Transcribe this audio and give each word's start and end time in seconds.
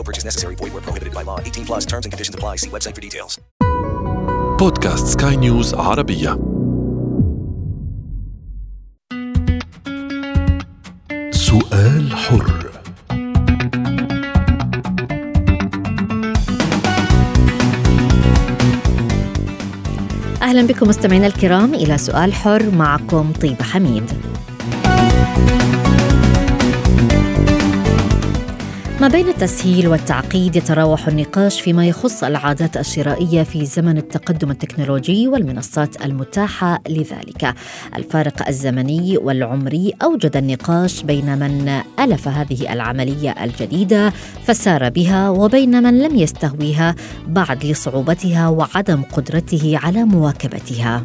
No 0.00 0.04
purchase 0.04 0.24
necessary. 0.24 0.54
Void 0.54 0.72
where 0.72 0.80
prohibited 0.80 1.12
by 1.12 1.22
law. 1.24 1.38
18 1.40 1.66
plus 1.66 1.84
terms 1.84 2.06
and 2.06 2.12
conditions 2.12 2.34
apply. 2.34 2.56
See 2.56 2.70
website 2.70 2.94
for 2.94 3.02
details. 3.02 3.38
بودكاست 4.58 5.06
سكاي 5.06 5.36
نيوز 5.36 5.74
عربية 5.74 6.38
سؤال 11.30 12.16
حر 12.16 12.70
أهلا 20.42 20.66
بكم 20.66 20.88
مستمعينا 20.88 21.26
الكرام 21.26 21.74
إلى 21.74 21.98
سؤال 21.98 22.34
حر 22.34 22.70
معكم 22.70 23.32
طيبة 23.32 23.64
حميد 23.64 24.10
ما 29.00 29.08
بين 29.08 29.28
التسهيل 29.28 29.88
والتعقيد 29.88 30.56
يتراوح 30.56 31.08
النقاش 31.08 31.60
فيما 31.60 31.86
يخص 31.86 32.24
العادات 32.24 32.76
الشرائية 32.76 33.42
في 33.42 33.66
زمن 33.66 33.98
التقدم 33.98 34.50
التكنولوجي 34.50 35.28
والمنصات 35.28 36.04
المتاحة 36.04 36.82
لذلك. 36.88 37.54
الفارق 37.96 38.48
الزمني 38.48 39.16
والعمري 39.16 39.92
أوجد 40.02 40.36
النقاش 40.36 41.02
بين 41.02 41.38
من 41.38 41.80
ألف 41.98 42.28
هذه 42.28 42.72
العملية 42.72 43.44
الجديدة 43.44 44.12
فسار 44.46 44.88
بها 44.88 45.30
وبين 45.30 45.82
من 45.82 45.98
لم 45.98 46.16
يستهويها 46.16 46.94
بعد 47.26 47.64
لصعوبتها 47.64 48.48
وعدم 48.48 49.02
قدرته 49.02 49.78
على 49.82 50.04
مواكبتها. 50.04 51.04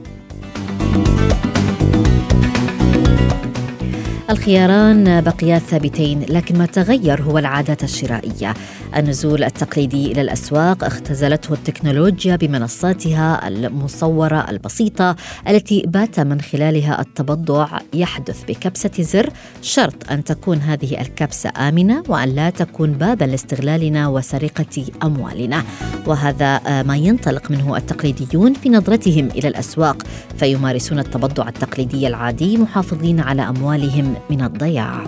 الخياران 4.30 5.22
بقيا 5.22 5.60
ثابتين 5.60 6.26
لكن 6.30 6.58
ما 6.58 6.66
تغير 6.66 7.22
هو 7.22 7.38
العادات 7.38 7.84
الشرائية. 7.84 8.54
النزول 8.98 9.44
التقليدي 9.44 10.12
إلى 10.12 10.22
الأسواق 10.22 10.84
اختزلته 10.84 11.54
التكنولوجيا 11.54 12.36
بمنصاتها 12.36 13.48
المصورة 13.48 14.46
البسيطة 14.50 15.16
التي 15.48 15.84
بات 15.88 16.20
من 16.20 16.42
خلالها 16.42 17.02
التبضع. 17.02 17.68
يحدث 17.94 18.44
بكبسة 18.48 18.92
زر 19.00 19.30
شرط 19.62 20.12
أن 20.12 20.24
تكون 20.24 20.58
هذه 20.58 21.02
الكبسة 21.02 21.52
آمنة 21.58 22.04
وأن 22.08 22.30
لا 22.30 22.50
تكون 22.50 22.92
بابا 22.92 23.26
لاستغلالنا 23.26 24.08
وسرقة 24.08 24.86
أموالنا. 25.04 25.64
وهذا 26.08 26.84
ما 26.84 26.98
ينطلق 26.98 27.52
منه 27.52 27.78
التقليديون 27.78 28.54
في 28.54 28.70
نظرتهم 28.70 29.28
إلى 29.28 29.48
الأسواق. 29.48 30.04
فيمارسون 30.38 31.00
التبضع 31.00 31.48
التقليدي 31.48 32.08
العادي 32.08 32.58
محافظين 32.58 33.20
على 33.20 33.42
أموالهم 33.42 34.15
من 34.30 34.42
الضياع 34.42 35.04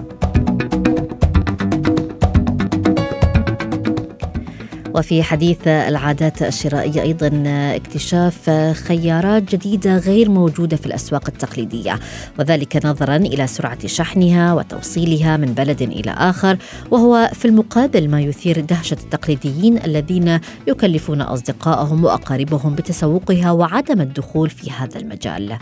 وفي 4.97 5.23
حديث 5.23 5.67
العادات 5.67 6.41
الشرائية 6.41 7.01
أيضا 7.01 7.43
اكتشاف 7.47 8.49
خيارات 8.87 9.55
جديدة 9.55 9.97
غير 9.97 10.29
موجودة 10.29 10.77
في 10.77 10.85
الأسواق 10.85 11.23
التقليدية 11.27 11.99
وذلك 12.39 12.85
نظرا 12.85 13.15
إلى 13.15 13.47
سرعة 13.47 13.87
شحنها 13.87 14.53
وتوصيلها 14.53 15.37
من 15.37 15.53
بلد 15.53 15.81
إلى 15.81 16.11
آخر 16.11 16.57
وهو 16.91 17.31
في 17.33 17.45
المقابل 17.45 18.09
ما 18.09 18.21
يثير 18.21 18.59
دهشة 18.59 18.97
التقليديين 19.03 19.77
الذين 19.77 20.39
يكلفون 20.67 21.21
أصدقائهم 21.21 22.03
وأقاربهم 22.03 22.75
بتسوقها 22.75 23.51
وعدم 23.51 24.01
الدخول 24.01 24.49
في 24.49 24.71
هذا 24.71 24.99
المجال. 24.99 25.57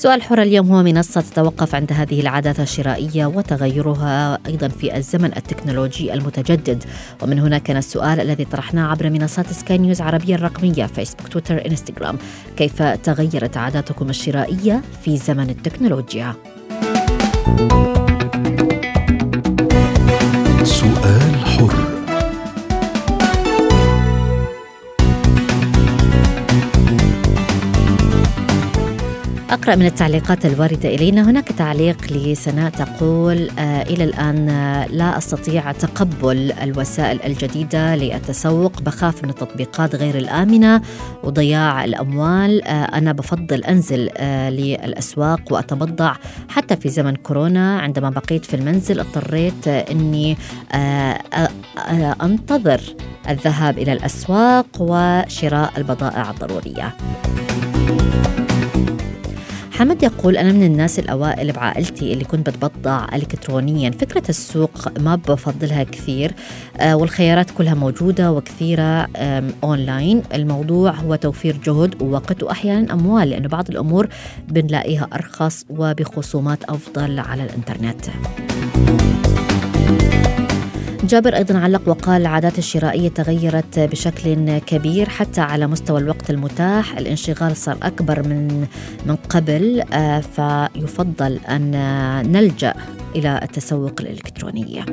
سؤال 0.00 0.22
حر 0.22 0.42
اليوم 0.42 0.72
هو 0.72 0.82
منصة 0.82 1.20
تتوقف 1.20 1.74
عند 1.74 1.92
هذه 1.92 2.20
العادات 2.20 2.60
الشرائية 2.60 3.26
وتغيرها 3.26 4.38
أيضا 4.46 4.68
في 4.68 4.96
الزمن 4.96 5.36
التكنولوجي 5.36 6.14
المتجدد. 6.14 6.84
ومن 7.22 7.38
هنا 7.38 7.58
كان 7.58 7.76
السؤال 7.76 8.20
الذي 8.20 8.44
طرحناه 8.44 8.90
عبر 8.90 9.10
منصات 9.10 9.52
سكاي 9.52 9.78
نيوز 9.78 10.00
عربية 10.00 10.34
الرقمية 10.34 10.86
فيسبوك 10.86 11.28
تويتر 11.28 11.66
إنستغرام. 11.66 12.18
كيف 12.56 12.82
تغيرت 12.82 13.56
عاداتكم 13.56 14.10
الشرائية 14.10 14.82
في 15.04 15.16
زمن 15.16 15.50
التكنولوجيا؟ 15.50 16.34
سؤال 17.58 17.89
أقرأ 29.60 29.74
من 29.74 29.86
التعليقات 29.86 30.46
الواردة 30.46 30.88
إلينا. 30.88 31.30
هناك 31.30 31.48
تعليق 31.48 32.12
لسناء 32.12 32.70
تقول 32.70 33.50
آه 33.58 33.82
إلى 33.82 34.04
الآن 34.04 34.48
آه 34.48 34.86
لا 34.86 35.18
أستطيع 35.18 35.72
تقبل 35.72 36.52
الوسائل 36.52 37.22
الجديدة 37.22 37.96
للتسوق. 37.96 38.82
بخاف 38.82 39.24
من 39.24 39.30
التطبيقات 39.30 39.94
غير 39.94 40.18
الآمنة 40.18 40.82
وضياع 41.24 41.84
الأموال. 41.84 42.64
آه 42.64 42.84
أنا 42.84 43.12
بفضل 43.12 43.64
أنزل 43.64 44.10
للأسواق 44.48 45.40
وأتبضع. 45.50 46.14
حتى 46.48 46.76
في 46.76 46.88
زمن 46.88 47.16
كورونا 47.16 47.80
عندما 47.80 48.10
بقيت 48.10 48.44
في 48.44 48.54
المنزل 48.54 49.00
اضطريت 49.00 49.68
أني 49.68 50.36
أنتظر 52.22 52.80
الذهاب 53.28 53.78
إلى 53.78 53.92
الأسواق 53.92 54.66
وشراء 54.78 55.72
البضائع 55.76 56.30
الضرورية. 56.30 56.94
حمد 59.80 60.02
يقول 60.02 60.36
أنا 60.36 60.52
من 60.52 60.62
الناس 60.62 60.98
الأوائل 60.98 61.52
بعائلتي 61.52 62.12
اللي 62.12 62.24
كنت 62.24 62.50
بتبضع 62.50 63.06
إلكترونيا. 63.14 63.90
فكرة 63.90 64.22
السوق 64.28 64.98
ما 64.98 65.14
بفضلها 65.14 65.82
كثير 65.82 66.32
آه 66.76 66.96
والخيارات 66.96 67.50
كلها 67.50 67.74
موجودة 67.74 68.32
وكثيرة 68.32 69.08
أونلاين 69.64 70.22
الموضوع 70.34 70.90
هو 70.90 71.14
توفير 71.14 71.56
جهد 71.64 72.02
ووقت 72.02 72.42
وأحيانا 72.42 72.92
أموال 72.92 73.30
لأنه 73.30 73.48
بعض 73.48 73.70
الأمور 73.70 74.08
بنلاقيها 74.48 75.08
أرخص 75.14 75.64
وبخصومات 75.70 76.64
أفضل 76.64 77.18
على 77.18 77.42
الإنترنت. 77.42 78.00
جابر 81.10 81.36
أيضا 81.36 81.58
علق 81.58 81.88
وقال 81.88 82.20
العادات 82.20 82.58
الشرائية 82.58 83.08
تغيرت 83.08 83.78
بشكل 83.78 84.58
كبير 84.58 85.08
حتى 85.08 85.40
على 85.40 85.66
مستوى 85.66 86.00
الوقت 86.00 86.30
المتاح. 86.30 86.98
الانشغال 86.98 87.56
صار 87.56 87.78
أكبر 87.82 88.28
من 88.28 88.66
من 89.06 89.16
قبل 89.16 89.82
فيفضل 90.22 91.40
أن 91.48 91.70
نلجأ 92.32 92.74
إلى 93.16 93.40
التسوق 93.42 93.94
الإلكتروني. 94.00 94.84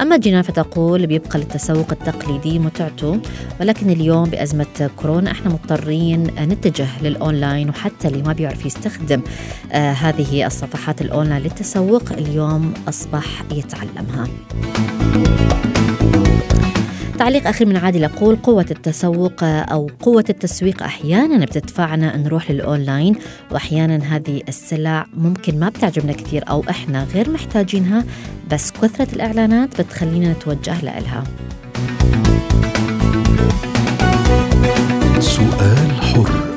أما 0.00 0.16
جينا 0.16 0.42
فتقول 0.42 1.06
بيبقى 1.06 1.38
للتسوق 1.38 1.86
التقليدي 1.92 2.58
متعته 2.58 3.20
ولكن 3.60 3.90
اليوم 3.90 4.30
بأزمة 4.30 4.90
كورونا 4.96 5.30
إحنا 5.30 5.50
مضطرين 5.52 6.22
نتجه 6.40 6.86
للأونلاين 7.02 7.68
وحتى 7.68 8.08
اللي 8.08 8.22
ما 8.22 8.32
بيعرف 8.32 8.66
يستخدم 8.66 9.22
آه 9.72 9.92
هذه 9.92 10.46
الصفحات 10.46 11.00
الأونلاين 11.02 11.42
للتسوق 11.42 12.12
اليوم 12.12 12.74
أصبح 12.88 13.24
يتعلمها. 13.52 14.28
تعليق 17.18 17.48
أخير 17.48 17.66
من 17.66 17.76
عادل 17.76 18.02
يقول 18.02 18.36
قوة 18.36 18.66
التسوق 18.70 19.32
أو 19.42 19.90
قوة 20.00 20.24
التسويق 20.30 20.82
أحيانا 20.82 21.44
بتدفعنا 21.44 22.16
نروح 22.16 22.50
للأونلاين 22.50 23.16
وأحيانا 23.50 24.16
هذه 24.16 24.42
السلع 24.48 25.06
ممكن 25.16 25.58
ما 25.58 25.68
بتعجبنا 25.68 26.12
كثير 26.12 26.44
أو 26.48 26.64
إحنا 26.70 27.04
غير 27.14 27.30
محتاجينها 27.30 28.04
بس 28.52 28.70
كثرة 28.70 29.08
الإعلانات 29.12 29.80
بتخلينا 29.80 30.32
نتوجه 30.32 30.84
لها 30.84 31.24
سؤال 35.20 36.02
حر. 36.02 36.55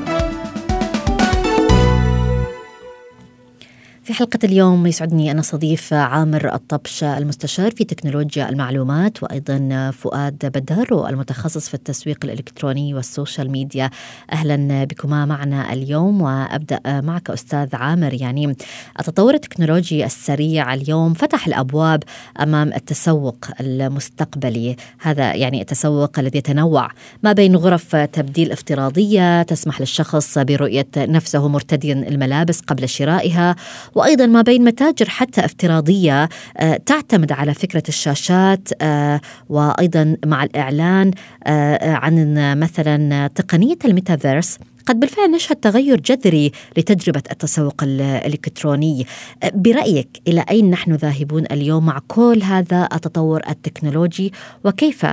في 4.09 4.15
حلقة 4.15 4.39
اليوم 4.43 4.87
يسعدني 4.87 5.31
أن 5.31 5.39
أستضيف 5.39 5.93
عامر 5.93 6.53
الطبش 6.53 7.03
المستشار 7.03 7.71
في 7.71 7.83
تكنولوجيا 7.83 8.49
المعلومات 8.49 9.23
وأيضا 9.23 9.91
فؤاد 9.91 10.45
بدارو 10.45 11.07
المتخصص 11.07 11.67
في 11.67 11.73
التسويق 11.73 12.17
الإلكتروني 12.23 12.93
والسوشيال 12.93 13.51
ميديا. 13.51 13.89
أهلا 14.31 14.83
بكما 14.83 15.25
معنا 15.25 15.73
اليوم 15.73 16.21
وأبدأ 16.21 16.79
معك 16.85 17.29
أستاذ 17.29 17.75
عامر. 17.75 18.13
يعني 18.13 18.55
التطور 18.99 19.33
التكنولوجي 19.33 20.05
السريع 20.05 20.73
اليوم 20.73 21.13
فتح 21.13 21.47
الأبواب 21.47 22.03
أمام 22.39 22.73
التسوق 22.73 23.45
المستقبلي. 23.59 24.75
هذا 24.99 25.35
يعني 25.35 25.61
التسوق 25.61 26.19
الذي 26.19 26.37
يتنوع 26.37 26.89
ما 27.23 27.33
بين 27.33 27.55
غرف 27.55 27.95
تبديل 27.95 28.51
افتراضية 28.51 29.43
تسمح 29.43 29.79
للشخص 29.79 30.37
برؤية 30.37 30.87
نفسه 30.97 31.47
مرتديا 31.47 31.93
الملابس 31.93 32.61
قبل 32.61 32.89
شرائها 32.89 33.55
وأيضا 33.99 34.25
ما 34.25 34.41
بين 34.41 34.63
متاجر 34.63 35.09
حتى 35.09 35.45
افتراضية 35.45 36.29
آه، 36.57 36.77
تعتمد 36.85 37.31
على 37.31 37.53
فكرة 37.53 37.83
الشاشات 37.87 38.69
آه، 38.81 39.21
وأيضا 39.49 40.17
مع 40.25 40.43
الإعلان 40.43 41.11
آه، 41.47 41.93
عن 41.93 42.35
مثلا 42.59 43.27
تقنية 43.27 43.77
الميتافيرس. 43.85 44.59
قد 44.87 44.99
بالفعل 44.99 45.31
نشهد 45.31 45.55
تغير 45.55 45.99
جذري 45.99 46.51
لتجربة 46.77 47.23
التسوق 47.31 47.83
الإلكتروني. 47.83 49.05
برأيك 49.53 50.09
إلى 50.27 50.45
أين 50.51 50.69
نحن 50.69 50.91
ذاهبون 50.91 51.43
اليوم 51.51 51.85
مع 51.85 51.99
كل 52.07 52.41
هذا 52.43 52.89
التطور 52.93 53.41
التكنولوجي؟ 53.49 54.33
وكيف 54.65 55.05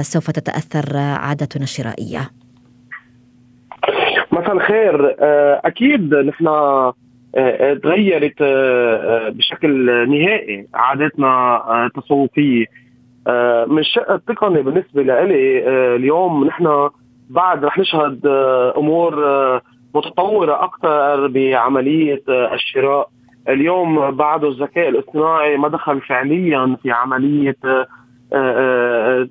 سوف 0.00 0.30
تتأثر 0.30 0.96
عادتنا 0.96 1.62
الشرائية؟ 1.62 2.30
مساء 4.32 4.52
الخير. 4.52 5.16
أكيد 5.64 6.14
نحن 6.14 6.46
تغيرت 7.82 8.42
آه، 8.42 9.26
آه، 9.26 9.28
بشكل 9.28 9.86
نهائي 10.10 10.66
عاداتنا 10.74 11.62
التسوقيه 11.86 12.66
من 13.66 13.78
الشق 13.78 14.12
التقني 14.12 14.62
بالنسبة 14.62 15.02
لي 15.02 15.64
اليوم 15.96 16.44
نحن 16.44 16.88
بعد 17.30 17.64
رح 17.64 17.78
نشهد 17.78 18.26
أمور 18.76 19.14
متطورة 19.94 20.64
أكثر 20.64 21.26
بعملية 21.26 22.22
الشراء. 22.28 23.08
اليوم 23.48 24.10
بعد 24.10 24.44
الذكاء 24.44 24.88
الاصطناعي 24.88 25.56
ما 25.56 25.68
دخل 25.68 26.00
فعليا 26.00 26.76
في 26.82 26.90
عملية 26.90 27.56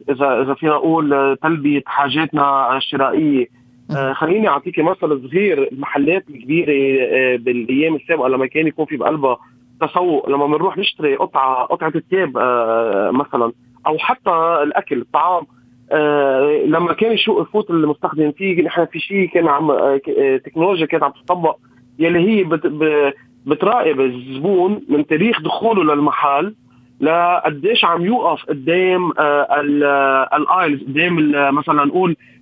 إذا 0.09 0.41
إذا 0.41 0.53
فينا 0.53 0.71
نقول 0.71 1.37
تلبية 1.41 1.81
حاجاتنا 1.85 2.77
الشرائية. 2.77 3.58
آه 3.95 4.13
خليني 4.13 4.47
اعطيكي 4.47 4.81
مثل 4.81 5.29
صغير 5.29 5.69
المحلات 5.71 6.25
الكبيرة 6.29 7.03
آه 7.11 7.35
بالأيام 7.35 7.95
السابقة 7.95 8.27
لما 8.27 8.45
كان 8.45 8.67
يكون 8.67 8.85
في 8.85 8.97
بقلبها 8.97 9.37
تسوق 9.81 10.29
لما 10.29 10.45
بنروح 10.45 10.77
نشتري 10.77 11.15
قطعة 11.15 11.65
قطعة 11.65 11.93
ثياب 12.09 12.37
آه 12.37 13.11
مثلا 13.11 13.51
أو 13.87 13.97
حتى 13.97 14.59
الأكل 14.63 15.01
الطعام 15.01 15.43
آه 15.91 16.63
لما 16.65 16.93
كان 16.93 17.11
يشوق 17.11 17.41
يفوت 17.41 17.69
المستخدم 17.69 18.31
فيه 18.31 18.63
نحن 18.63 18.85
في 18.85 18.99
شيء 18.99 19.29
كان 19.29 19.47
عم 19.47 19.71
آه, 19.71 20.01
آه، 20.19 20.37
تكنولوجيا 20.37 20.85
كانت 20.85 21.03
عم 21.03 21.11
تطبق 21.25 21.57
يلي 21.99 22.19
هي 22.19 22.43
بت 22.43 22.67
بتراقب 23.45 24.01
الزبون 24.01 24.81
من 24.89 25.07
تاريخ 25.07 25.41
دخوله 25.41 25.83
للمحل 25.95 26.55
لقديش 27.01 27.85
عم 27.85 28.05
يوقف 28.05 28.45
قدام 28.45 29.11
آه 29.19 29.61
ال 30.37 30.44
aisles 30.44 30.83
قدام 30.83 31.31
مثلا 31.55 31.85
نقول 31.85 32.11
آه، 32.11 32.15
آه، 32.15 32.38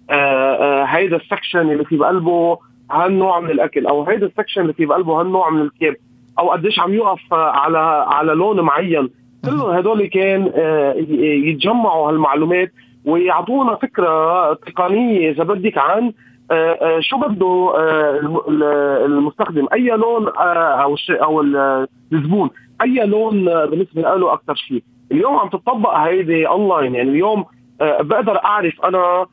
هيدا 0.86 1.15
ال 1.15 1.23
section 1.23 1.71
اللي 1.71 1.86
في 1.86 1.98
بقلبه 1.98 2.57
هالنوع 2.92 3.39
من 3.39 3.51
الأكل 3.51 3.86
أو 3.86 4.04
هيدا 4.04 4.25
ال 4.25 4.30
section 4.30 4.62
اللي 4.62 4.74
في 4.74 4.86
بقلبه 4.86 5.21
هالنوع 5.21 5.50
من 5.50 5.62
الكيب 5.62 5.95
أو 6.39 6.51
قديش 6.51 6.80
عم 6.80 6.94
يوقف 6.94 7.33
على 7.33 8.06
على 8.07 8.33
لون 8.33 8.62
معين. 8.62 9.09
كلهم 9.45 9.69
هدول 9.69 10.06
كان 10.06 10.51
آه، 10.56 10.94
يتجمعوا 11.19 12.09
هالمعلومات 12.09 12.71
ويعطونا 13.06 13.75
فكرة 13.75 14.54
تقنية 14.54 15.31
إذا 15.31 15.44
بدك 15.44 15.77
عن 15.77 16.13
شو 17.00 17.18
بده 17.18 17.74
المستخدم. 19.06 19.68
أي 19.74 19.89
لون 19.89 20.27
أو 20.38 20.95
أو 21.09 21.42
الزبون. 22.13 22.50
أي 22.81 23.06
لون 23.06 23.45
بالنسبة 23.45 24.01
له 24.01 24.33
أكثر 24.33 24.56
شيء. 24.56 24.83
اليوم 25.12 25.36
عم 25.36 25.50
تطبق 25.50 25.94
هيدي 25.94 26.48
اونلاين 26.48 26.95
يعني 26.95 27.09
اليوم 27.09 27.45
بقدر 27.80 28.44
أعرف 28.45 28.86
أنا 28.86 28.98
آه، 28.98 29.21
آه، 29.21 29.27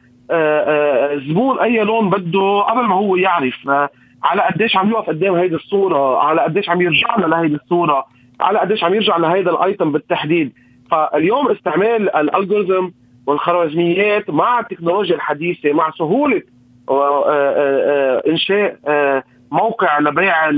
زبون 1.29 1.59
أي 1.59 1.85
لون 1.85 2.11
بده 2.11 2.61
قبل 2.61 2.83
ما 2.83 2.95
هو 2.95 3.17
يعرف. 3.17 3.69
آه، 3.69 3.89
على 4.25 4.43
قديش 4.43 4.77
عم 4.77 4.91
يوقف 4.91 5.09
قدام 5.09 5.35
هيدي 5.35 5.55
الصورة 5.55 6.19
على 6.19 6.41
قديش 6.41 6.69
عم 6.71 6.81
يرجع 6.81 7.17
لها 7.17 7.29
لهيدي 7.29 7.55
الصورة 7.55 8.05
على 8.41 8.59
قديش 8.59 8.85
عم 8.85 8.95
يرجع 8.95 9.17
لهيدا 9.17 9.51
الأيتم 9.51 9.93
بالتحديد. 9.93 10.53
فاليوم 10.91 11.51
استعمال 11.51 12.17
الالجوريزم 12.17 12.91
والخوارزميات 13.27 14.31
مع 14.31 14.61
التكنولوجيا 14.61 15.15
الحديثة 15.15 15.73
مع 15.73 15.91
سهولة 15.91 16.43
إنشاء 18.29 18.77
موقع 19.53 19.99
لبيع 19.99 20.49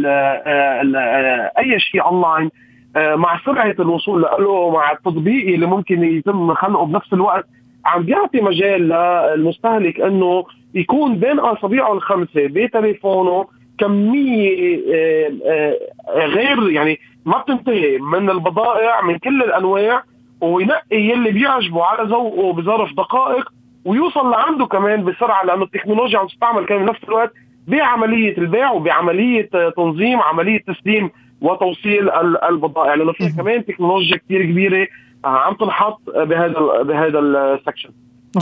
أي 1.59 1.81
شيء 1.81 2.05
أونلاين 2.05 2.51
مع 2.97 3.41
سرعة 3.45 3.75
الوصول 3.81 4.23
له 4.23 4.71
مع 4.71 4.93
التطبيق 4.93 5.55
اللي 5.55 5.67
ممكن 5.67 6.05
يتم 6.05 6.55
خلقه 6.55 6.87
بنفس 6.87 7.13
الوقت. 7.13 7.45
عم 7.87 8.03
بيعطي 8.03 8.41
مجال 8.41 8.89
للمستهلك 8.89 10.01
إنه 10.01 10.45
يكون 10.75 11.17
بين 11.19 11.39
أصابعه 11.39 11.93
الخمسة 11.93 12.47
بتليفونه 12.47 13.47
كمية 13.79 14.81
آه، 14.95 15.33
آه، 15.47 16.27
غير 16.27 16.71
يعني 16.71 16.99
ما 17.27 17.39
بتنتهي 17.39 17.99
من 17.99 18.31
البضائع 18.31 19.03
من 19.03 19.19
كل 19.19 19.43
الأنواع 19.43 20.03
وينقي 20.41 20.97
يلي 20.97 21.31
بيعجبه 21.31 21.85
على 21.85 22.09
ذوقه 22.09 22.53
بظرف 22.53 22.93
دقائق 22.93 23.53
ويوصل 23.85 24.31
لعنده 24.31 24.67
كمان 24.67 25.05
بسرعة 25.05 25.45
لأنه 25.45 25.65
التكنولوجيا 25.65 26.19
عم 26.19 26.27
تستعمل 26.27 26.67
كمان 26.67 26.87
بنفس 26.87 27.05
الوقت 27.05 27.33
بعملية 27.67 28.39
البيع 28.39 28.71
وبعملية 28.73 29.49
تنظيم 29.77 30.21
عملية 30.21 30.59
تسليم 30.59 31.11
وتوصيل 31.41 32.11
البضائع 32.51 32.95
لأنه 32.95 33.13
في 33.13 33.33
كمان 33.37 33.65
تكنولوجيا 33.65 34.17
كثير 34.17 34.43
كبيرة 34.43 34.87
عم 35.27 35.55
تنحط 35.55 36.01
بهذا 36.11 36.83
بهذا 36.83 37.19
السكشن. 37.19 37.91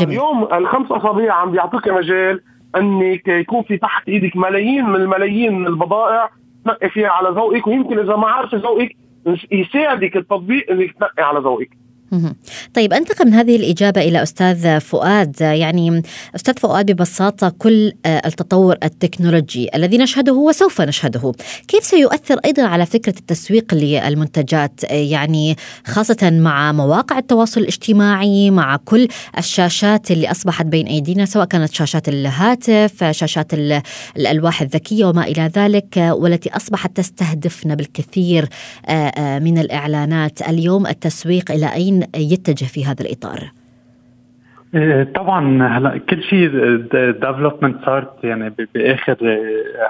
اليوم 0.02 0.48
الخمس 0.54 0.92
أصابع 0.92 1.32
عم 1.32 1.50
بيعطيك 1.50 1.88
مجال 1.88 2.40
أنك 2.76 3.28
يكون 3.28 3.62
في 3.62 3.76
تحت 3.76 4.08
إيدك 4.08 4.36
ملايين 4.36 4.84
من 4.84 4.96
الملايين 4.96 5.58
من 5.58 5.66
البضائع 5.66 6.30
تنقي 6.64 6.88
فيها 6.88 7.08
على 7.08 7.28
ذوقك 7.28 7.66
ويمكن 7.66 7.98
إذا 7.98 8.16
ما 8.16 8.28
عارف 8.28 8.54
ذوقك 8.54 8.96
يساعدك 9.52 10.16
التطبيق 10.16 10.70
إنك 10.70 10.92
تنقي 10.92 11.22
على 11.22 11.38
ذوقك. 11.38 11.70
طيب 12.74 12.92
انتقل 12.92 13.26
من 13.26 13.34
هذه 13.34 13.56
الإجابة 13.56 14.00
إلى 14.00 14.22
أستاذ 14.22 14.80
فؤاد. 14.80 15.40
يعني 15.40 16.02
أستاذ 16.36 16.54
فؤاد 16.58 16.90
ببساطة 16.90 17.48
كل 17.58 17.92
آه، 18.06 18.22
التطور 18.26 18.76
التكنولوجي 18.82 19.68
الذي 19.74 19.98
نشهده 19.98 20.32
وسوف 20.32 20.80
نشهده 20.80 21.32
كيف 21.68 21.84
سيؤثر 21.84 22.38
أيضا 22.44 22.62
على 22.62 22.86
فكرة 22.86 23.18
التسويق 23.18 23.74
للمنتجات؟ 23.74 24.84
آه، 24.84 24.94
يعني 24.94 25.56
خاصة 25.86 26.30
مع 26.32 26.72
مواقع 26.72 27.18
التواصل 27.18 27.60
الاجتماعي 27.60 28.50
مع 28.50 28.76
كل 28.76 29.08
الشاشات 29.38 30.10
اللي 30.10 30.30
أصبحت 30.30 30.66
بين 30.66 30.86
أيدينا 30.86 31.24
سواء 31.24 31.44
كانت 31.44 31.74
شاشات 31.74 32.08
الهاتف 32.08 33.04
شاشات 33.10 33.52
الألواح 34.16 34.62
الذكية 34.62 35.04
وما 35.04 35.24
إلى 35.24 35.50
ذلك 35.56 35.96
والتي 35.96 36.56
أصبحت 36.56 36.96
تستهدفنا 36.96 37.74
بالكثير 37.74 38.48
آه، 38.86 39.38
من 39.38 39.58
الإعلانات. 39.58 40.42
اليوم 40.48 40.86
التسويق 40.86 41.50
إلى 41.50 41.72
أين 41.72 42.03
يتجه 42.16 42.64
في 42.64 42.84
هذا 42.84 43.04
الإطار؟ 43.04 43.50
إيه، 44.74 45.04
طبعا 45.14 45.68
هلا 45.78 45.98
كل 45.98 46.22
شيء 46.22 46.48
ديفلوبمنت 47.12 47.84
صارت 47.84 48.24
يعني 48.24 48.54
بآخر 48.74 49.16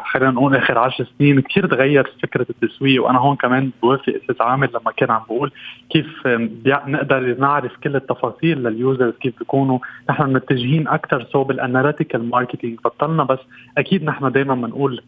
خلينا 0.05 0.31
نقول 0.31 0.57
آخر 0.57 0.79
10 0.79 1.07
سنين 1.19 1.41
كثير 1.41 1.67
تغير 1.67 2.13
فكرة 2.23 2.47
التسويق 2.51 3.05
وأنا 3.05 3.19
هون 3.19 3.37
كمان 3.37 3.71
بوافق 3.83 4.13
أستاذ 4.23 4.37
عامر 4.41 4.67
لما 4.67 4.93
كان 4.97 5.11
عم 5.11 5.23
بقول 5.29 5.53
كيف 5.91 6.27
نقدر 6.67 7.37
نعرف 7.39 7.73
كل 7.85 7.97
التفاصيل 7.97 8.63
لل 8.63 8.78
users 8.78 9.15
كيف 9.21 9.39
بيكونوا 9.39 9.79
نحن 10.11 10.33
متجهين 10.33 10.89
أكثر 10.89 11.27
صوب 11.33 11.51
ال 11.51 11.58
analytical 11.58 12.31
marketing 12.31 12.79
بطلنا 12.85 13.25
بس 13.25 13.39
أكيد 13.79 14.05
نحن 14.05 14.33
دائما 14.33 14.55
بنقول 14.55 15.03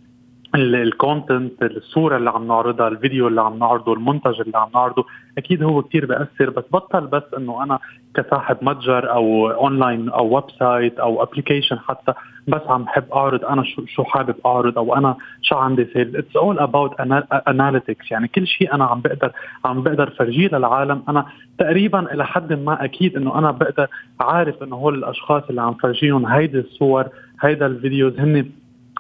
ال 0.57 0.70
content 0.70 1.63
الصورة 1.63 2.17
اللي 2.17 2.31
عم 2.31 2.47
نعرضها 2.47 2.89
الفيديو 2.89 3.29
اللي 3.29 3.41
عم 3.41 3.59
نعرضه 3.59 3.93
المنتج 3.93 4.41
اللي 4.41 4.59
عم 4.59 4.69
نعرضه 4.75 5.05
أكيد 5.39 5.63
هو 5.63 5.83
كثير 5.83 6.07
بأثر 6.07 6.51
بس 6.51 6.65
بطل 6.73 7.07
بس 7.07 7.23
إنه 7.37 7.63
أنا 7.63 7.79
كصاحب 8.15 8.57
متجر 8.63 9.13
أو 9.13 9.51
اونلاين 9.51 10.09
أو 10.09 10.35
website 10.35 10.99
أو 10.99 11.23
application 11.23 11.79
حتى 11.79 12.13
بس 12.49 12.61
عم 12.69 12.85
بحب 12.85 13.05
أعرض 13.13 13.45
أنا 13.45 13.65
شو 13.65 13.87
شو 13.87 14.05
حابب 14.05 14.35
أعرض 14.47 14.79
أو 14.79 14.95
أنا 14.97 15.17
شو 15.43 15.57
عندي 15.57 15.87
sell 15.93 16.17
it's 16.17 16.37
all 16.37 16.59
about 16.59 17.01
analytics 17.49 18.11
يعني 18.11 18.29
كل 18.29 18.47
شيء 18.47 18.75
أنا 18.75 18.85
عم 18.85 19.01
بقدر 19.01 19.33
عم 19.65 19.83
بقدر 19.83 20.11
فرجيه 20.11 20.49
للعالم. 20.49 21.03
أنا 21.09 21.27
تقريبا 21.59 22.15
إلى 22.15 22.27
حد 22.27 22.53
ما 22.53 22.85
أكيد 22.85 23.17
إنه 23.17 23.39
أنا 23.39 23.51
بقدر 23.51 23.87
عارف 24.21 24.63
إنه 24.63 24.77
هول 24.77 24.95
الأشخاص 24.95 25.43
اللي 25.51 25.63
عم 25.63 25.75
فرجيهم 25.75 26.27
هيدي 26.27 26.59
الصور 26.59 27.09
هيدا 27.41 27.67
ال 27.67 27.74
videos 27.74 28.21
هن 28.21 28.51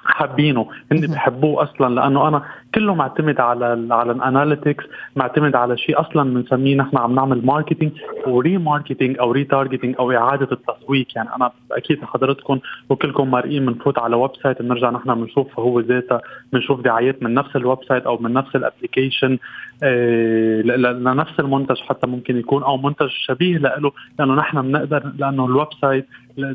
حابينه. 0.06 0.68
هن 0.92 1.00
بحبوه 1.00 1.62
أصلا 1.62 1.94
لأنه 1.94 2.28
أنا 2.28 2.42
كله 2.76 2.94
معتمد 2.94 3.40
على 3.40 3.72
ال 3.72 3.92
على 3.92 4.12
ال 4.12 4.19
analytics 4.19 4.84
معتمد 5.16 5.56
على 5.56 5.76
شيء 5.76 6.00
أصلا 6.00 6.34
بنسميه 6.34 6.76
نحن 6.76 6.96
عم 6.96 7.14
نعمل 7.14 7.46
marketing 7.46 7.92
و 8.26 8.58
remarketing 8.58 9.18
أو 9.18 9.32
retargeting 9.32 9.94
أو 9.98 10.12
إعادة 10.12 10.48
التسويق. 10.52 11.06
يعني 11.16 11.28
أنا 11.36 11.50
أكيد 11.72 12.04
حضرتكم 12.04 12.58
وكلكم 12.88 13.30
مرئين 13.30 13.66
بنفوت 13.66 13.98
على 13.98 14.16
website 14.16 14.62
بنرجع 14.62 14.90
نحن 14.90 15.14
بنشوف 15.14 15.58
هو 15.60 15.80
ذاته 15.80 16.20
بنشوف 16.52 16.80
دعايات 16.80 17.22
من 17.22 17.34
نفس 17.34 17.56
ال 17.56 17.78
website 17.88 18.06
أو 18.06 18.18
من 18.18 18.32
نفس 18.32 18.56
ال 18.56 18.63
application 18.63 19.38
آه 19.82 20.62
لنفس 20.62 21.40
المنتج 21.40 21.76
حتى 21.76 22.06
ممكن 22.06 22.38
يكون 22.38 22.62
أو 22.62 22.76
منتج 22.76 23.08
شبيه 23.08 23.58
له 23.58 23.92
لأنه 24.18 24.34
نحن 24.34 24.62
بنقدر 24.62 25.12
لأنه 25.18 25.46
ال 25.46 25.68
website 25.80 26.06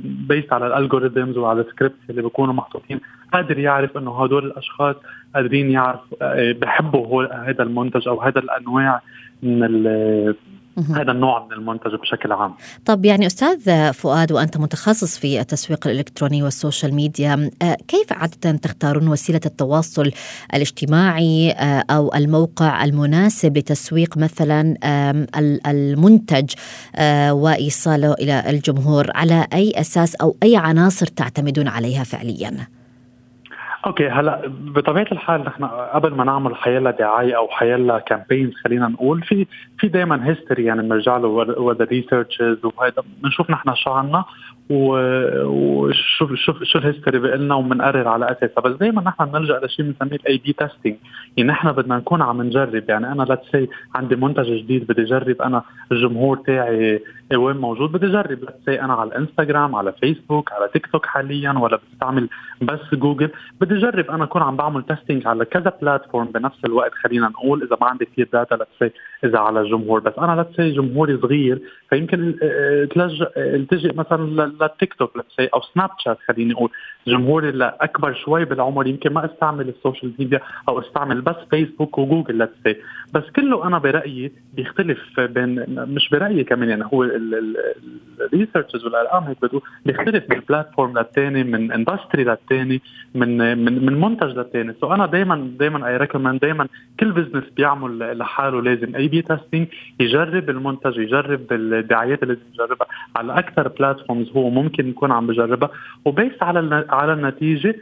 based 0.04 0.54
على 0.54 0.68
ال 0.68 0.74
algorithms 0.74 1.38
وعلى 1.38 1.62
ال 1.62 1.68
scripts 1.68 2.10
اللي 2.10 2.22
بيكونوا 2.22 2.54
محطوطين 2.54 3.00
قادر 3.34 3.60
يعرف 3.60 3.98
إنه 3.98 4.24
هدول 4.24 4.46
الأشخاص 4.46 4.96
قادرين 5.36 5.72
يعرف 5.72 6.00
آه، 6.22 6.52
بحبوا 6.52 7.24
هذا 7.50 7.64
المنتج 7.64 8.08
أو 8.08 8.22
هذا 8.22 8.40
الأنواع 8.40 9.02
من 9.44 9.88
هذا 10.96 11.12
النوع 11.12 11.46
من 11.46 11.54
المنتج 11.54 11.96
بشكل 11.96 12.32
عام. 12.32 12.54
طب 12.86 13.06
يعني 13.06 13.26
أستاذ 13.26 13.94
فؤاد 13.94 14.32
وأنت 14.32 14.58
متخصص 14.58 15.20
في 15.20 15.40
التسويق 15.40 15.88
الإلكتروني 15.88 16.44
وال 16.44 16.56
social 16.56 16.94
media 16.94 17.52
آه، 17.62 17.78
كيف 17.88 18.14
عادة 18.14 18.52
تختارون 18.52 19.08
وسيلة 19.08 19.42
التواصل 19.46 20.12
الاجتماعي 20.54 21.52
آه، 21.52 21.84
أو 21.90 22.14
الموقع 22.16 22.84
المناسب 22.84 23.58
لتسويق 23.58 24.18
مثلا 24.18 24.76
المنتج 25.68 26.50
وإيصاله 27.32 28.14
إلى 28.14 28.50
الجمهور؟ 28.50 29.08
على 29.16 29.48
أي 29.54 29.72
أساس 29.76 30.16
أو 30.16 30.36
أي 30.44 30.58
عناصر 30.58 31.06
تعتمدون 31.06 31.68
عليها 31.68 32.04
فعلياً؟ 32.04 32.81
okay 33.86 34.10
هلا 34.10 34.42
بطبيعة 34.48 35.08
الحال 35.12 35.42
نحن 35.42 35.66
قبل 35.66 36.14
ما 36.14 36.24
نعمل 36.24 36.56
حيلا 36.56 36.92
دعاية 36.92 37.38
أو 37.38 37.48
حيلا 37.48 38.00
campaigns 38.00 38.54
خلينا 38.64 38.88
نقول 38.88 39.22
في 39.24 39.48
في 39.80 39.88
دائما 39.88 40.30
history 40.30 40.66
يعني 40.66 40.82
بنرجع 40.82 41.18
له 41.18 41.28
وذا 41.28 41.86
researches 41.86 42.58
وهذا 42.66 43.04
بنشوف 43.24 43.52
نحن 43.52 43.76
شو 43.76 43.92
عنا 43.92 44.26
وشو 44.70 46.36
شو 46.36 46.54
شو 46.64 46.80
ال 46.80 46.85
history 46.85 47.20
بيقلنا 47.20 47.56
وبنقرر 47.56 48.08
على 48.08 48.32
أساسها. 48.32 48.62
بس 48.62 48.76
دائما 48.78 49.02
نحن 49.02 49.26
بنلجا 49.26 49.60
لشيء 49.64 49.86
بنسميه 49.86 50.20
ال 50.20 50.38
A/B 50.38 50.54
testing 50.54 50.96
يعني 51.38 51.50
نحن 51.50 51.72
بدنا 51.72 51.98
نكون 51.98 52.22
عم 52.22 52.42
نجرب. 52.42 52.90
يعني 52.90 53.12
أنا 53.12 53.24
let's 53.24 53.72
عندي 53.96 54.16
منتج 54.16 54.46
جديد 54.46 54.88
بدي 54.88 55.02
أجرب 55.02 55.42
أنا 55.42 55.64
الجمهور 55.92 56.38
تاعي 56.38 57.02
وين 57.38 57.58
موجود؟ 57.58 57.92
بدي 57.92 58.06
اجرب 58.06 58.40
أنا 58.70 58.94
على 58.94 59.10
الانستغرام 59.10 59.76
على 59.76 59.92
فيسبوك 59.92 60.52
على 60.52 60.70
تيك 60.74 60.88
توك 60.88 61.06
حاليا 61.06 61.52
ولا 61.52 61.80
بستعمل 61.94 62.30
بس 62.62 62.80
جوجل 62.94 63.30
بدي 63.62 63.78
اجرب 63.78 64.12
أنا 64.12 64.24
أكون 64.24 64.42
عم 64.42 64.56
بعمل 64.56 64.84
testing 64.84 65.28
على 65.28 65.46
كذا 65.46 65.74
platform 65.82 66.28
بنفس 66.28 66.66
الوقت 66.66 66.94
خلينا 66.94 67.28
نقول. 67.28 67.64
إذا 67.64 67.78
ما 67.82 67.88
عندي 67.88 68.06
كثير 68.06 68.30
data 68.34 68.56
let's 68.56 68.72
say 68.80 68.92
إذا 69.24 69.40
على 69.40 69.62
الجمهور 69.62 70.00
بس 70.00 70.14
أنا 70.20 70.36
let's 70.42 70.56
say 70.56 70.72
جمهوري 70.72 71.18
صغير 71.18 71.62
فيمكن 71.90 72.36
تلجأ 72.96 73.32
التجئ 73.38 73.96
مثلا 73.96 74.24
للتيك 74.62 74.94
توك 74.94 75.26
say 75.38 75.46
أو 75.54 75.62
سناب 75.74 75.90
شات 76.00 76.18
خليني 76.28 76.54
أقول. 76.54 76.70
جمهوري 77.08 77.50
اللي 77.50 77.78
أكبر 77.82 78.14
شوي 78.14 78.46
بالعمر. 78.46 78.88
يمكن 78.88 79.14
ما 79.14 79.26
استعمل 79.26 79.70
ال 79.70 79.76
social 79.76 80.14
media 80.20 80.42
أو 80.70 80.80
استعمل 80.80 81.22
بس 81.22 81.36
فيسبوك 81.50 81.98
وجوجل 81.98 82.36
let's 82.36 82.54
say 82.64 82.76
بس 83.14 83.24
كله 83.36 83.68
أنا 83.68 83.78
برأيي 83.78 84.32
بيختلف 84.54 85.20
بين 85.20 85.66
مش 85.70 86.10
برأيي 86.10 86.44
كمان 86.44 86.70
يعني 86.70 86.84
هو 86.94 87.04
ال 88.22 88.28
researches 88.28 88.86
والارقام 88.86 89.24
هيك 89.24 89.38
بتقول 89.42 89.62
بيختلف 89.86 90.24
من 90.30 90.42
platform 90.50 90.98
للثاني 90.98 91.44
من 91.44 91.72
industry 91.72 92.24
للثاني 92.24 92.82
من 93.16 93.58
من 93.58 93.86
من 93.86 94.02
منتج 94.02 94.38
للثاني 94.38 94.74
so 94.82 94.94
أنا 94.94 95.06
دائما 95.06 95.52
دائما 95.60 95.88
I 95.88 95.98
recommend 95.98 96.40
دائما 96.40 96.68
كل 97.00 97.12
business 97.12 97.44
بيعمل 97.58 98.18
لحاله 98.18 98.62
لازم 98.62 98.96
A/B 98.96 99.22
testing 99.22 99.68
يجرب 100.00 100.50
المنتج 100.50 100.98
يجرب 100.98 101.42
الدعايات 101.52 102.24
اللي 102.24 102.34
لازم 102.34 102.46
يجربها. 102.54 102.88
على 103.16 103.40
أكثر 103.40 103.68
platforms 103.68 104.32
هو 104.32 104.50
ممكن 104.50 104.88
نكون 104.90 105.12
عم 105.12 105.28
بجربها. 105.28 105.70
و 106.06 106.11
based 106.11 106.34
على 106.42 106.86
على 106.90 107.14
النتيجة 107.14 107.76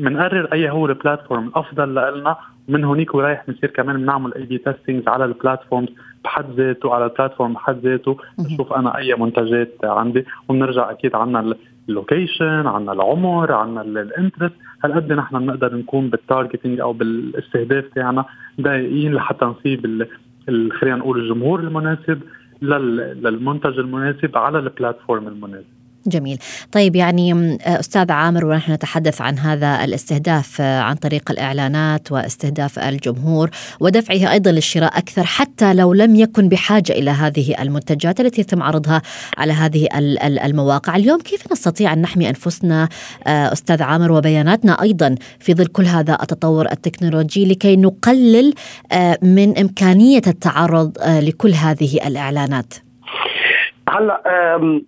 بنقرر 0.00 0.52
أي 0.52 0.70
هو 0.70 0.86
ال 0.86 0.93
platform 0.93 1.48
الأفضل 1.48 1.88
لنا 2.18 2.36
من 2.68 2.84
هونيك 2.84 3.14
ورايح 3.14 3.44
بنصير 3.48 3.70
كمان 3.70 3.96
بنعمل 3.96 4.34
A/B 4.34 4.58
testings 4.58 5.08
على 5.08 5.24
ال 5.24 5.30
platforms 5.30 5.88
بحد 6.24 6.44
ذاته 6.56 6.94
على 6.94 7.04
ال 7.04 7.09
platform 7.09 7.52
بحد 7.52 7.78
ذاته. 7.86 8.16
بشوف 8.38 8.72
أنا 8.72 8.96
أي 8.98 9.14
منتجات 9.14 9.72
عندي 9.84 10.24
وبنرجع 10.48 10.90
أكيد 10.90 11.14
عنا 11.14 11.54
ال 11.88 11.97
location 11.97 12.66
عنا 12.66 12.92
العمر 12.92 13.52
عنا 13.52 13.82
ال 13.82 13.90
interest 13.90 14.54
هالقد 14.84 15.12
نحن 15.12 15.38
بنقدر 15.38 15.76
نكون 15.76 16.10
بال 16.10 16.23
targeting 16.23 16.80
أو 16.80 16.92
بالاستهداف 16.92 17.84
تاعنا 17.94 18.24
دقيقين 18.58 19.14
لحتى 19.14 19.44
نصيب 19.44 20.06
خلينا 20.48 20.96
نقول 20.96 21.20
الجمهور 21.20 21.60
المناسب 21.60 22.20
للمنتج 22.62 23.78
المناسب 23.78 24.38
على 24.38 24.58
البلاتفورم 24.58 25.28
المناسب. 25.28 25.79
جميل. 26.06 26.38
طيب 26.72 26.96
يعني 26.96 27.58
أستاذ 27.62 28.12
عامر 28.12 28.44
ونحن 28.44 28.72
نتحدث 28.72 29.20
عن 29.20 29.38
هذا 29.38 29.84
الاستهداف 29.84 30.60
آه، 30.60 30.80
عن 30.80 30.94
طريق 30.94 31.30
الإعلانات 31.30 32.12
واستهداف 32.12 32.78
الجمهور 32.78 33.50
ودفعه 33.80 34.32
أيضا 34.32 34.50
للشراء 34.50 34.98
أكثر 34.98 35.24
حتى 35.24 35.74
لو 35.74 35.92
لم 35.92 36.16
يكن 36.16 36.48
بحاجة 36.48 36.92
إلى 36.92 37.10
هذه 37.10 37.62
المنتجات 37.62 38.20
التي 38.20 38.40
يتم 38.40 38.62
عرضها 38.62 39.02
على 39.38 39.52
هذه 39.52 39.88
المواقع. 40.44 40.96
اليوم 40.96 41.20
كيف 41.20 41.52
نستطيع 41.52 41.92
أن 41.92 42.02
نحمي 42.02 42.28
أنفسنا 42.28 42.88
آه، 43.26 43.52
أستاذ 43.52 43.82
عامر 43.82 44.12
وبياناتنا 44.12 44.82
أيضا 44.82 45.14
في 45.38 45.54
ظل 45.54 45.66
كل 45.66 45.86
هذا 45.86 46.18
التطور 46.22 46.72
التكنولوجي 46.72 47.44
لكي 47.44 47.76
نقلل 47.76 48.54
آه، 48.92 49.18
من 49.22 49.58
إمكانية 49.58 50.22
التعرض 50.26 50.92
لكل 51.06 51.54
هذه 51.54 52.06
الإعلانات؟ 52.06 52.89
هلا 53.90 54.22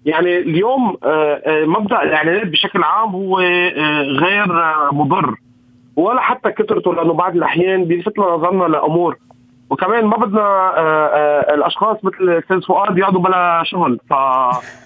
يعني 0.04 0.38
اليوم 0.38 0.96
مبدأ 1.46 2.02
الإعلانات 2.02 2.46
بشكل 2.46 2.82
عام 2.82 3.08
هو 3.08 3.38
غير 4.20 4.46
مضر 4.92 5.34
ولا 5.96 6.20
حتى 6.20 6.50
كثرته 6.52 6.94
لأنه 6.94 7.12
بعض 7.12 7.36
الأحيان 7.36 7.84
بيلفت 7.84 8.18
لنا 8.18 8.26
نظرنا 8.26 8.64
لأمور. 8.64 9.16
وكمان 9.70 10.04
ما 10.04 10.16
بدنا 10.16 10.72
الأشخاص 11.54 11.96
مثل 12.04 12.30
أستاذ 12.30 12.62
فؤاد 12.62 12.98
يقعدوا 12.98 13.20
بلا 13.20 13.62
شغل. 13.64 13.98
ف 14.10 14.12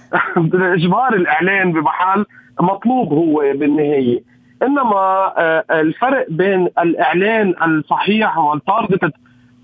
إجبار 0.79 1.15
الإعلان 1.15 1.73
بمحل 1.73 2.25
مطلوب 2.61 3.13
هو 3.13 3.39
بالنهاية. 3.55 4.23
إنما 4.63 5.33
الفرق 5.71 6.27
بين 6.29 6.69
الإعلان 6.79 7.55
الصحيح 7.65 8.39
وال 8.39 8.54
targeted 8.54 9.13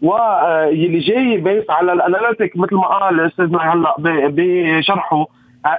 واللي 0.03 0.99
جاي 0.99 1.37
based 1.37 1.71
على 1.71 1.93
ال 1.93 2.00
analytic 2.00 2.57
مثل 2.57 2.75
ما 2.75 2.87
قال 2.87 3.21
استاذنا 3.21 3.73
هلأ 3.73 3.95
بشرحه. 3.99 5.27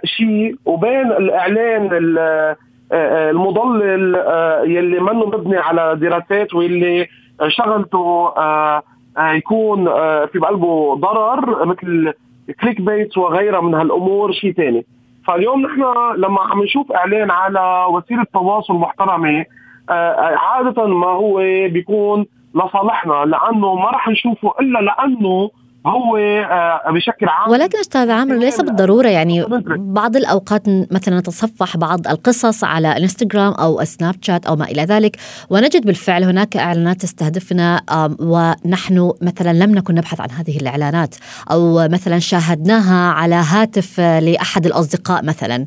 شيء 0.03 0.55
وبين 0.65 1.11
الإعلان 1.11 1.89
المضلل 2.91 4.15
يلي 4.65 4.99
منه 4.99 5.25
مبني 5.25 5.57
على 5.57 5.95
دراسات 5.95 6.53
واللي 6.53 7.07
شغلته 7.47 8.31
يكون 9.19 9.85
في 10.25 10.39
بقلبه 10.39 10.95
ضرر 10.95 11.65
مثل 11.65 12.13
click 12.61 12.81
baits 12.81 13.17
وغيرها 13.17 13.61
من 13.61 13.73
هالأمور 13.73 14.31
شيء 14.31 14.53
ثاني 14.53 14.85
فاليوم 15.27 15.61
نحن 15.61 15.83
لما 16.17 16.41
عم 16.41 16.63
نشوف 16.63 16.91
إعلان 16.91 17.31
على 17.31 17.85
وسيلة 17.89 18.25
تواصل 18.33 18.73
محترمة 18.73 19.45
عادة 19.89 20.87
ما 20.87 21.07
هو 21.07 21.37
بيكون 21.69 22.25
لصالحنا 22.55 23.13
لأنه 23.13 23.75
ما 23.75 23.89
راح 23.89 24.09
نشوفه 24.09 24.53
إلا 24.59 24.79
لأنه 24.79 25.49
هو 25.85 26.17
آه، 26.17 26.91
بشكل 26.91 27.27
عام 27.29 27.51
ولكن 27.51 27.79
أستاذ 27.79 28.11
عامر 28.11 28.35
ليس 28.35 28.61
بالضرورة 28.61 29.07
يعني 29.07 29.45
بعض 29.77 30.15
الأوقات 30.15 30.61
مثلا 30.67 31.19
نتصفح 31.19 31.77
بعض 31.77 32.07
القصص 32.07 32.63
على 32.63 32.87
إنستغرام 32.87 33.53
أو 33.53 33.83
سناب 33.83 34.15
شات 34.21 34.45
أو 34.45 34.55
ما 34.55 34.65
إلى 34.65 34.81
ذلك 34.81 35.17
ونجد 35.49 35.85
بالفعل 35.85 36.23
هناك 36.23 36.57
إعلانات 36.57 37.01
تستهدفنا 37.01 37.81
ونحن 38.19 39.11
مثلا 39.21 39.53
لم 39.53 39.71
نكن 39.71 39.95
نبحث 39.95 40.21
عن 40.21 40.29
هذه 40.31 40.57
الإعلانات 40.57 41.15
أو 41.51 41.87
مثلا 41.91 42.19
شاهدناها 42.19 43.13
على 43.13 43.35
هاتف 43.35 43.99
لأحد 43.99 44.65
الأصدقاء 44.65 45.25
مثلا. 45.25 45.65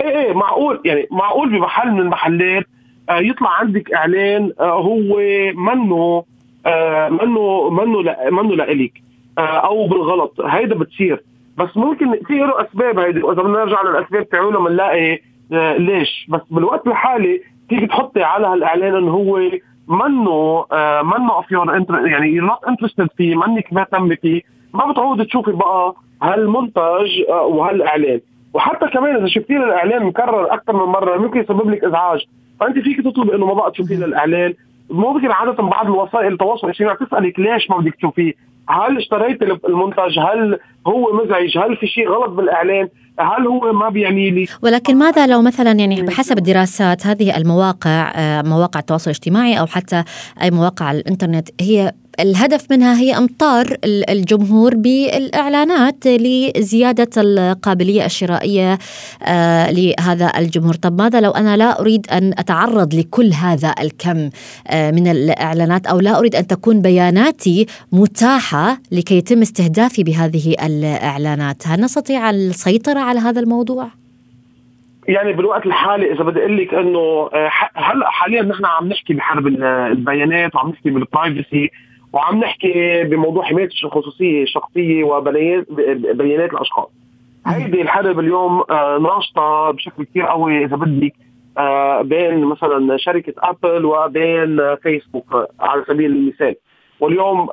إيه 0.00 0.18
إيه 0.18 0.34
معقول 0.34 0.80
يعني 0.84 1.06
معقول 1.10 1.48
بمحل 1.48 1.90
من 1.90 2.00
المحلات 2.00 2.64
آه، 2.64 2.73
يطلع 3.10 3.50
عندك 3.50 3.92
إعلان 3.94 4.52
آه، 4.60 4.80
هو 4.80 5.16
منه 5.54 6.24
آه، 6.66 7.08
منه 7.08 7.70
منه 7.70 8.02
منه 8.30 8.54
لإلك 8.56 8.92
آه، 9.38 9.40
أو 9.42 9.86
بالغلط 9.86 10.40
هيدا 10.40 10.74
بتصير. 10.74 11.22
بس 11.58 11.76
ممكن 11.76 12.18
في 12.26 12.34
له 12.38 12.62
أسباب 12.62 12.98
هيدي 12.98 13.22
وإذا 13.22 13.42
بدنا 13.42 13.64
نرجع 13.64 13.82
للأسباب 13.82 14.28
تاعونا 14.28 14.58
بنلاقي 14.58 15.18
آه، 15.52 15.76
ليش. 15.76 16.26
بس 16.28 16.40
بالوقت 16.50 16.86
الحالي 16.86 17.40
تيجي 17.68 17.86
تحطي 17.86 18.22
على 18.22 18.46
هالإعلان 18.46 18.94
انه 18.94 19.10
هو 19.10 19.40
منه 19.88 20.64
آه، 20.72 21.02
منه 21.02 21.32
of 21.34 21.52
your 21.52 21.74
يعني 22.06 22.28
you're 22.28 22.46
not 22.46 22.64
interested 22.68 23.08
فيه 23.16 23.34
منك 23.36 23.72
مهتم 23.72 24.14
فيه. 24.14 24.42
ما 24.74 24.90
بتعود 24.92 25.26
تشوفي 25.26 25.52
بقى 25.52 25.94
هالمنتج 26.22 27.20
آه، 27.30 27.42
وهالإعلان. 27.42 28.20
وحتى 28.54 28.86
كمان 28.88 29.16
إذا 29.16 29.26
شفتي 29.26 29.56
الإعلان 29.56 30.04
مكرر 30.06 30.54
أكثر 30.54 30.72
من 30.72 30.92
مرة 30.92 31.16
ممكن 31.18 31.40
يسبب 31.40 31.70
لك 31.70 31.84
إزعاج. 31.84 32.26
فأنت 32.60 32.78
فيك 32.78 33.00
تطلب 33.00 33.30
إنه 33.30 33.46
ما 33.46 33.54
بقى 33.54 33.70
تشوفي 33.70 33.96
له 33.96 34.06
الاعلان 34.06 34.54
ممكن 34.90 35.30
عادة 35.30 35.62
بعض 35.62 35.86
الوسائل 35.86 36.32
التواصل 36.32 36.66
الاجتماعي 36.66 36.96
تسألك 36.96 37.40
ليش 37.40 37.70
ما 37.70 37.78
بدك 37.78 37.94
تشوفيه؟ 37.94 38.32
هل 38.68 38.98
اشتريت 38.98 39.42
المنتج؟ 39.42 40.18
هل 40.18 40.58
هو 40.86 41.24
مزعج؟ 41.24 41.58
هل 41.58 41.76
في 41.76 41.86
شيء 41.86 42.08
غلط 42.08 42.30
بالإعلان؟ 42.30 42.88
هل 43.18 43.46
هو 43.46 43.72
ما 43.72 43.88
بيعني 43.88 44.30
لي؟ 44.30 44.46
ولكن 44.62 44.98
ماذا 44.98 45.26
لو 45.26 45.42
مثلا 45.42 45.72
يعني 45.72 46.02
بحسب 46.02 46.38
الدراسات 46.38 47.06
هذه 47.06 47.36
المواقع 47.36 48.12
آه، 48.14 48.42
مواقع 48.42 48.80
التواصل 48.80 49.10
الاجتماعي 49.10 49.60
أو 49.60 49.66
حتى 49.66 50.04
أي 50.42 50.50
مواقع 50.50 50.90
الإنترنت 50.90 51.48
هي 51.60 51.92
الهدف 52.20 52.66
منها 52.70 52.98
هي 53.00 53.16
إمطار 53.18 53.66
ال- 53.84 54.10
الجمهور 54.10 54.74
بالإعلانات 54.76 56.06
لزيادة 56.06 57.08
القابلية 57.16 58.04
الشرائية 58.04 58.78
آه، 59.22 59.70
لهذا 59.70 60.32
الجمهور، 60.38 60.74
طب 60.74 60.98
ماذا 61.02 61.20
لو 61.20 61.30
أنا 61.30 61.56
لا 61.56 61.80
أريد 61.80 62.06
أن 62.12 62.32
أتعرض 62.38 62.94
لكل 62.94 63.32
هذا 63.32 63.74
الكم 63.80 64.30
آه، 64.68 64.90
من 64.90 65.06
الإعلانات 65.06 65.86
أو 65.86 66.00
لا 66.00 66.18
أريد 66.18 66.34
أن 66.34 66.46
تكون 66.46 66.82
بياناتي 66.82 67.66
متاحة 67.92 68.78
لكي 68.92 69.16
يتم 69.16 69.40
استهدافي 69.42 70.02
بهذه 70.02 70.54
الإعلانات، 70.66 71.62
هل 71.66 71.80
نستطيع 71.80 72.30
السيطرة 72.30 73.00
على 73.00 73.20
هذا 73.20 73.40
الموضوع؟ 73.40 73.88
يعني 75.08 75.32
بالوقت 75.32 75.66
الحالي 75.66 76.12
إذا 76.12 76.22
بدي 76.24 76.40
أقول 76.40 76.58
لك 76.58 76.74
إنه 76.74 76.98
آه، 77.34 77.50
هلأ 77.74 78.10
حاليا 78.10 78.42
نحن 78.42 78.64
عم 78.64 78.88
نحكي 78.88 79.14
بحرب 79.14 79.46
ال- 79.46 79.64
البيانات 79.64 80.54
وعم 80.54 80.68
نحكي 80.70 80.90
بالبرايفسي 80.90 81.70
وعم 82.14 82.38
نحكي 82.38 83.04
بموضوع 83.04 83.44
حماية 83.44 83.68
الخصوصية 83.84 84.42
الشخصيه 84.42 85.04
وبيانات 85.04 85.66
بيانات 86.16 86.52
الأشخاص. 86.52 86.88
هيدي 87.46 87.82
الحرب 87.82 88.18
اليوم 88.18 88.62
آه، 88.70 88.98
ناشطة 88.98 89.70
بشكل 89.70 90.04
كثير 90.04 90.26
قوي 90.26 90.64
إذا 90.64 90.76
بدك 90.76 91.12
آه، 91.58 92.02
بين 92.02 92.44
مثلا 92.44 92.96
شركة 92.96 93.34
أبل 93.38 93.84
وبين 93.84 94.76
فيسبوك 94.82 95.32
آه، 95.32 95.48
على 95.60 95.84
سبيل 95.88 96.10
المثال. 96.10 96.54
واليوم 97.00 97.48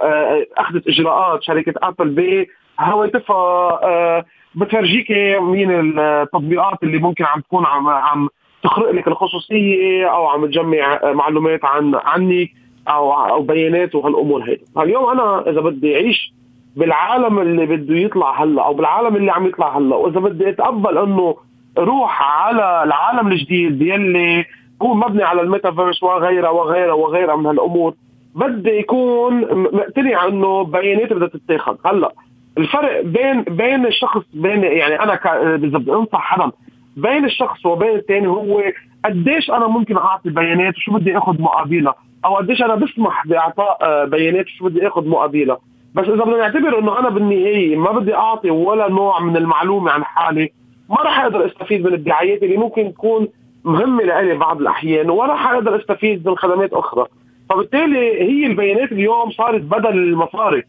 أخذت 0.57 0.87
إجراءات 0.87 1.43
شركة 1.43 1.73
أبل 1.83 2.45
بهواتفها 2.79 4.25
بتفرجيكي 4.55 5.39
مين 5.39 5.99
التطبيقات 5.99 6.83
اللي 6.83 6.97
ممكن 6.97 7.25
عم 7.25 7.41
تكون 7.41 7.65
عم 7.65 7.87
عم 7.87 8.29
تخرق 8.63 8.91
لك 8.91 9.07
الخصوصية 9.07 10.05
أو 10.05 10.27
عم 10.27 10.45
تجمع 10.45 10.99
معلومات 11.03 11.65
عن 11.65 11.95
عنك 11.95 12.60
أو 12.87 13.13
أو 13.13 13.41
بيانات 13.41 13.95
وهالامور 13.95 14.43
هيدي. 14.43 14.63
اليوم 14.77 15.09
أنا 15.09 15.49
إذا 15.49 15.61
بدي 15.61 15.95
أعيش 15.95 16.33
بالعالم 16.75 17.39
اللي 17.39 17.65
بده 17.65 17.95
يطلع 17.95 18.43
هلأ 18.43 18.65
أو 18.65 18.73
بالعالم 18.73 19.15
اللي 19.15 19.31
عم 19.31 19.45
يطلع 19.45 19.77
هلأ 19.77 19.95
وإذا 19.95 20.19
بدي 20.19 20.49
أتقبل 20.49 20.97
إنه 20.97 21.35
روح 21.77 22.21
على 22.21 22.83
العالم 22.83 23.27
الجديد 23.27 23.81
يلي 23.81 24.45
هو 24.81 24.93
مبني 24.93 25.23
على 25.23 25.41
الميتافيرس 25.41 26.03
وغيرها 26.03 26.49
وغيرها 26.49 26.93
وغيرها 26.93 27.35
من 27.35 27.45
هالأمور 27.45 27.93
بدي 28.35 28.69
يكون 28.69 29.41
مقتنع 29.63 30.27
إنه 30.27 30.63
بياناتي 30.63 31.13
بدها 31.13 31.27
تتاخذ 31.27 31.75
هلأ 31.85 32.11
الفرق 32.57 33.01
بين 33.01 33.43
بين 33.43 33.85
الشخص 33.85 34.23
بين 34.33 34.63
يعني 34.63 34.99
أنا 34.99 35.13
إذا 35.55 35.77
بدي 35.77 35.91
أنصح 35.91 36.21
حدا 36.21 36.51
بين 36.97 37.25
الشخص 37.25 37.65
وبين 37.65 37.95
الثاني 37.95 38.27
هو 38.27 38.63
قديش 39.05 39.51
أنا 39.51 39.67
ممكن 39.67 39.97
أعطي 39.97 40.29
بيانات 40.29 40.77
وشو 40.77 40.91
بدي 40.91 41.17
أخذ 41.17 41.41
مقابلها. 41.41 41.95
أو 42.25 42.35
قديش 42.35 42.61
أنا 42.61 42.75
بسمح 42.75 43.27
بإعطاء 43.27 43.77
آه، 43.81 44.05
بيانات 44.05 44.45
وشو 44.45 44.65
بدي 44.65 44.87
آخذ 44.87 45.07
مقابلها 45.07 45.59
بس 45.95 46.07
إذا 46.07 46.23
بدنا 46.23 46.37
نعتبر 46.37 46.79
إنه 46.79 46.99
أنا 46.99 47.09
بالنهاية 47.09 47.75
ما 47.75 47.91
بدي 47.91 48.15
أعطي 48.15 48.49
ولا 48.49 48.89
نوع 48.89 49.19
من 49.19 49.37
المعلومة 49.37 49.91
عن 49.91 50.03
حالي 50.03 50.51
ما 50.89 50.95
راح 50.95 51.19
أقدر 51.19 51.45
أستفيد 51.45 51.85
من 51.85 51.93
الدعايات 51.93 52.43
اللي 52.43 52.57
ممكن 52.57 52.93
تكون 52.93 53.27
مهمة 53.63 54.03
لإلي 54.03 54.35
بعض 54.35 54.61
الأحيان 54.61 55.09
ولا 55.09 55.31
راح 55.31 55.51
أقدر 55.51 55.75
أستفيد 55.75 56.27
من 56.27 56.37
خدمات 56.37 56.73
أخرى. 56.73 57.05
فبالتالي 57.49 58.21
هي 58.21 58.45
البيانات 58.45 58.91
اليوم 58.91 59.31
صارت 59.31 59.61
بدل 59.61 59.89
المصاري. 59.89 60.63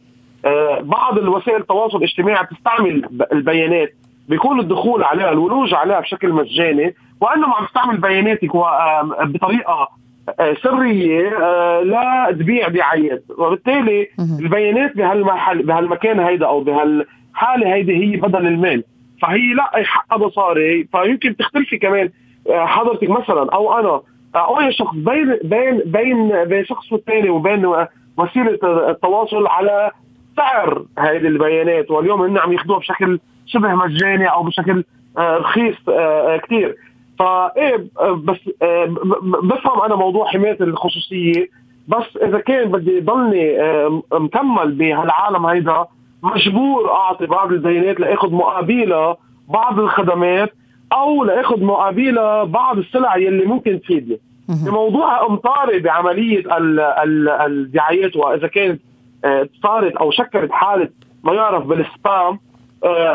آه، 0.45 0.81
بعض 0.81 1.19
الوسائل 1.19 1.61
التواصل 1.61 1.97
الاجتماعي 1.99 2.45
بتستعمل 2.45 3.09
البيانات 3.33 3.95
بيكون 4.29 4.61
الدخول 4.61 5.05
عليها 5.05 5.33
الولوج 5.33 5.75
عليها 5.75 6.01
بشكل 6.01 6.33
مجاني 6.33 6.95
وانه 7.21 7.47
عم 7.55 7.67
تستعمل 7.67 7.97
بياناتك 7.97 8.51
بطريقة 9.21 9.89
سرية 10.63 11.39
آه، 11.43 11.81
لا 11.81 12.29
تبيع 12.31 12.69
دعايات 12.69 13.25
وبالتالي 13.39 14.09
البيانات 14.41 14.97
بهالمحل 14.97 15.63
بهالمكان 15.63 16.21
هيدا 16.21 16.47
أو 16.47 16.61
بهالحالة 16.61 17.75
هيدي 17.75 17.97
هي 17.97 18.17
بدل 18.17 18.47
المال. 18.47 18.85
فهي 19.23 19.55
لا 19.55 19.85
حقها 19.85 20.19
مصاري. 20.19 20.89
فيمكن 20.93 21.37
تختلفي 21.37 21.79
كمان 21.79 22.11
آه، 22.51 22.67
حضرتك 22.67 23.11
مثلا 23.11 23.51
أو 23.53 23.79
أنا. 23.79 23.89
آه، 24.35 24.47
أو 24.47 24.61
أي 24.61 24.73
شخص 24.73 24.95
بين 24.95 25.39
بين 25.45 25.83
بين 25.87 26.45
بين 26.45 26.65
شخص 26.65 26.93
والثاني 26.93 27.31
وبين 27.31 27.75
وسيلة 28.19 28.59
التواصل 28.91 29.47
على 29.47 29.91
سعر 30.37 30.85
هذه 30.99 31.17
البيانات. 31.17 31.91
واليوم 31.91 32.23
هن 32.23 32.39
عم 32.39 32.53
ياخذوها 32.53 32.79
بشكل 32.79 33.21
شبه 33.47 33.75
مجاني 33.75 34.27
أو 34.27 34.43
بشكل 34.43 34.85
آه، 35.19 35.37
رخيص 35.37 35.89
آه، 35.89 36.37
كثير 36.37 36.77
فايه 37.23 37.87
بس 38.15 38.37
آه، 38.63 38.85
بفهم 39.43 39.81
أنا 39.83 39.97
موضوع 39.97 40.27
حماية 40.27 40.57
الخصوصية. 40.61 41.49
بس 41.89 42.17
إذا 42.23 42.39
كان 42.39 42.71
بدي 42.73 43.01
ضلني 43.01 43.61
آه، 43.63 44.03
مكمل 44.13 44.73
بهالعالم 44.73 45.47
هيدا 45.47 45.85
مجبور 46.23 46.91
أعطي 46.91 47.27
بعض 47.27 47.53
البيانات 47.53 48.01
لأخذ 48.01 48.33
مقابلها 48.33 49.17
بعض 49.49 49.79
الخدمات 49.81 50.53
أو 50.93 51.25
لأخذ 51.25 51.65
مقابلها 51.65 52.45
بعض 52.45 52.79
السلع 52.79 53.17
يلي 53.17 53.45
ممكن 53.47 53.81
تفيدني. 53.81 54.19
بموضوع 54.67 55.27
امطاري 55.27 55.79
بعملية 55.79 56.57
ال- 56.57 56.81
ال- 56.81 57.29
الدعايات 57.29 58.17
وإذا 58.17 58.47
كانت 58.49 58.81
آه، 59.25 59.49
صارت 59.63 59.97
أو 59.97 60.11
شكلت 60.11 60.53
حالة 60.53 60.89
ما 61.25 61.33
يعرف 61.35 61.67
بال 61.67 61.91
spam 61.91 62.39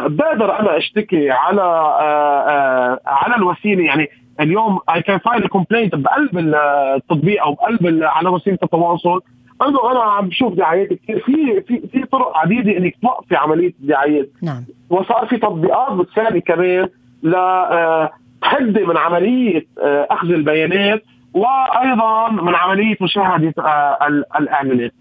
بقدر 0.08 0.60
أنا 0.60 0.78
أشتكي 0.78 1.32
على 1.32 1.62
آه، 1.62 2.50
آه، 2.50 3.00
على 3.06 3.36
الوسيلة. 3.36 3.84
يعني 3.84 4.08
اليوم 4.40 4.80
I 4.96 5.02
can 5.02 5.18
file 5.20 5.48
complaint 5.48 5.96
بقلب 5.96 6.38
التطبيق 6.38 7.44
أو 7.44 7.54
بقلب 7.54 8.04
على 8.04 8.30
وسيلة 8.30 8.58
التواصل. 8.64 9.22
انه 9.68 9.92
أنا 9.92 10.00
عم 10.00 10.28
بشوف 10.28 10.54
دعايات 10.54 10.88
كثير 10.94 11.20
في 11.20 11.62
في 11.62 11.88
في 11.92 12.06
طرق 12.06 12.38
عديدة 12.38 12.78
إنك 12.78 12.96
توقفي 13.02 13.36
عملية 13.36 13.74
الدعايات 13.82 14.30
نعم. 14.44 14.64
وصار 14.90 15.26
في 15.28 15.38
تطبيقات 15.38 15.94
بتساعدك 15.94 16.44
كمان 16.44 16.90
ل 17.24 17.36
آه، 17.36 18.12
تحدي 18.42 18.86
من 18.86 18.98
عملية 18.98 19.66
آه، 19.84 20.08
أخذ 20.12 20.30
البيانات 20.32 21.04
وأيضا 21.34 22.30
من 22.32 22.56
عملية 22.56 22.96
مشاهدة 23.02 23.54
آه، 23.60 23.98
ال- 24.08 24.24
الاعلانات 24.40 24.92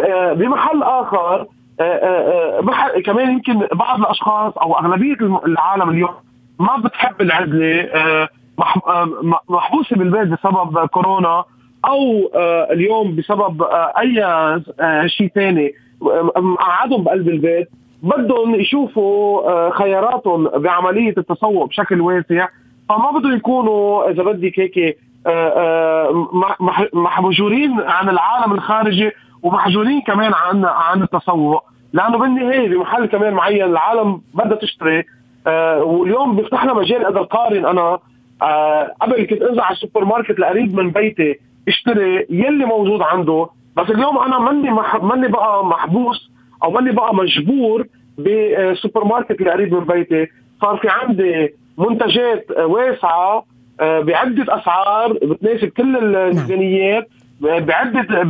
آه، 0.00 0.32
بمحل 0.32 0.82
آخر 0.82 1.46
آه، 1.80 1.82
آه، 1.82 2.58
آه، 2.96 3.00
كمان 3.00 3.30
يمكن 3.30 3.66
بعض 3.72 4.00
الأشخاص 4.00 4.58
أو 4.58 4.78
أغلبية 4.78 5.14
الم- 5.20 5.40
العالم 5.46 5.90
اليوم 5.90 6.14
ما 6.58 6.76
بتحب 6.84 7.20
العزلة 7.20 7.88
محبوسة 9.48 9.96
بالبيت 9.96 10.28
بسبب 10.28 10.86
كورونا 10.86 11.44
أو 11.84 12.30
اليوم 12.72 13.16
بسبب 13.16 13.62
أي 13.98 14.14
شيء 15.08 15.28
ثاني 15.34 15.72
مقعدهم 16.36 17.04
بقلب 17.04 17.28
البيت 17.28 17.68
بدهم 18.02 18.54
يشوفوا 18.54 19.70
خياراتهم 19.70 20.48
بعملية 20.48 21.14
التسوق 21.18 21.68
بشكل 21.68 22.00
واسع. 22.00 22.48
فما 22.88 23.10
بدهم 23.10 23.32
يكونوا 23.36 24.10
إذا 24.10 24.22
بدك 24.22 24.60
هيك 24.60 24.98
مح- 26.32 26.60
مح- 26.60 26.88
محجورين 26.94 27.80
عن 27.80 28.08
العالم 28.08 28.52
الخارجي 28.52 29.10
ومحجورين 29.44 30.00
كمان 30.00 30.32
عن 30.34 30.64
عن 30.64 31.02
التسوق 31.02 31.64
لأنه 31.92 32.18
بالنهاية 32.18 32.68
بمحل 32.68 33.06
كمان 33.06 33.32
معين 33.34 33.64
العالم 33.64 34.20
بدها 34.34 34.56
تشتري. 34.56 35.04
آه، 35.46 35.82
واليوم 35.82 36.36
بيفتح 36.36 36.64
لنا 36.64 36.74
مجال 36.74 37.04
أقدر 37.04 37.22
قارن 37.22 37.66
أنا 37.66 37.98
آه، 38.42 38.94
قبل 39.00 39.26
كنت 39.26 39.42
إنزل 39.42 39.60
على 39.60 39.72
السوبر 39.74 40.04
ماركت 40.04 40.38
القريب 40.38 40.74
من 40.74 40.90
بيتي 40.90 41.38
اشتري 41.68 42.26
يلي 42.30 42.64
موجود 42.64 43.02
عنده. 43.02 43.48
بس 43.76 43.90
اليوم 43.90 44.18
أنا 44.18 44.38
ماني 44.38 44.70
مح... 44.70 45.02
ماني 45.02 45.28
بقى 45.28 45.64
محبوس 45.66 46.30
أو 46.64 46.70
ماني 46.70 46.92
بقى 46.92 47.14
مجبور 47.14 47.86
بالسوبر 48.18 49.04
ماركت 49.04 49.40
اللي 49.40 49.50
قريب 49.50 49.74
من 49.74 49.84
بيتي. 49.84 50.26
صار 50.60 50.76
في 50.76 50.88
عندي 50.88 51.54
منتجات 51.78 52.46
واسعة 52.58 53.44
آه، 53.80 54.00
بعدة 54.00 54.56
أسعار 54.56 55.12
بتناسب 55.12 55.68
كل 55.68 55.96
الميزانيات. 55.96 57.08
بعدة 57.40 58.22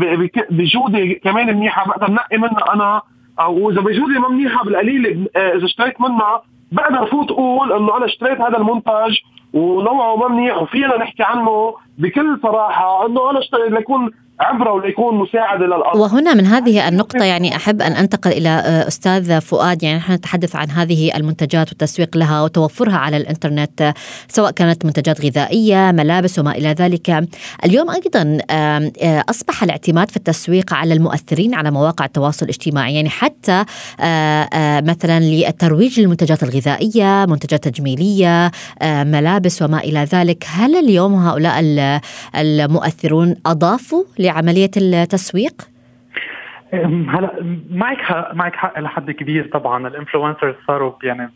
بجودة 0.50 1.12
كمان 1.24 1.56
منيحة. 1.56 1.86
بقدر 1.88 2.10
نقي 2.10 2.38
منها 2.38 2.74
أنا 2.74 3.02
أو 3.40 3.70
إذا 3.70 3.80
بجودة 3.80 4.20
ما 4.20 4.28
منيحة 4.28 4.64
بالقليل 4.64 5.28
إذا 5.36 5.64
اشتريت 5.64 6.00
منها 6.00 6.42
بقدر 6.72 7.02
افوت 7.02 7.30
أقول 7.30 7.72
إنه 7.72 7.96
أنا 7.96 8.04
اشتريت 8.04 8.40
هذا 8.40 8.56
المنتج 8.58 9.18
ونوعه 9.52 10.16
ما 10.16 10.28
منيح 10.28 10.62
وفينا 10.62 10.96
نحكي 10.98 11.22
عنه 11.22 11.74
بكل 11.98 12.38
صراحة. 12.42 13.06
إنه 13.06 13.30
أنا 13.30 13.38
اشتريت 13.38 13.72
ليكون 13.72 14.10
عبره 14.40 14.72
وليكون 14.72 15.14
مساعده 15.14 15.66
للارض 15.66 15.96
وهنا 15.96 16.34
من 16.34 16.46
هذه 16.46 16.88
النقطة 16.88 17.24
يعني 17.24 17.56
أحب 17.56 17.82
أن 17.82 17.92
أنتقل 17.92 18.30
إلى 18.32 18.48
آه، 18.48 18.88
أستاذ 18.88 19.40
فؤاد. 19.40 19.82
يعني 19.82 19.98
نحن 19.98 20.12
نتحدث 20.12 20.56
عن 20.56 20.70
هذه 20.70 21.16
المنتجات 21.16 21.68
والتسويق 21.68 22.16
لها 22.16 22.42
وتوفرها 22.42 22.96
على 22.96 23.16
الإنترنت 23.16 23.94
سواء 24.28 24.50
كانت 24.50 24.84
منتجات 24.84 25.24
غذائية 25.24 25.92
ملابس 25.92 26.38
وما 26.38 26.52
إلى 26.52 26.68
ذلك. 26.68 27.28
اليوم 27.64 27.90
أيضا 27.90 28.38
آه، 28.50 28.92
أصبح 29.30 29.62
الاعتماد 29.62 30.10
في 30.10 30.16
التسويق 30.16 30.74
على 30.74 30.94
المؤثرين 30.94 31.54
على 31.54 31.70
مواقع 31.70 32.04
التواصل 32.04 32.44
الاجتماعي. 32.44 32.94
يعني 32.94 33.08
حتى 33.08 33.64
آه، 34.00 34.80
مثلا 34.80 35.20
للترويج 35.20 36.00
للمنتجات 36.00 36.42
الغذائية 36.42 37.26
منتجات 37.28 37.68
تجميلية 37.68 38.50
ملابس 38.82 39.62
وما 39.62 39.78
إلى 39.78 40.00
ذلك. 40.12 40.44
هل 40.48 40.76
اليوم 40.76 41.14
هؤلاء 41.14 41.54
المؤثرون 42.34 43.36
أضافوا 43.46 44.04
لعملية 44.24 44.70
التسويق؟ 44.76 45.52
هلا 47.08 47.30
معك 47.70 47.98
حق 47.98 48.34
معك 48.34 48.56
حق 48.56 48.80
لحد 48.80 49.10
كبير 49.10 49.48
طبعا. 49.52 49.88
ال 49.88 49.94
influencers 49.94 50.54
صاروا 50.66 50.92
يعني 51.02 51.30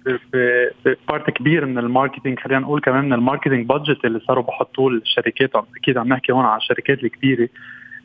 part 1.09 1.31
كبير 1.31 1.67
من 1.67 1.79
ال 1.79 1.85
marketing 1.85 2.39
خلينا 2.39 2.61
نقول 2.61 2.81
كمان 2.81 3.05
من 3.05 3.13
ال 3.13 3.18
marketing 3.18 3.67
budget 3.67 4.05
اللي 4.05 4.21
صاروا 4.21 4.45
بحطوه 4.45 4.93
الشركات 4.93 5.51
أكيد 5.77 5.99
عم 5.99 6.09
نحكي 6.09 6.33
هون 6.33 6.45
على 6.45 6.57
الشركات 6.57 7.05
الكبيرة. 7.05 7.49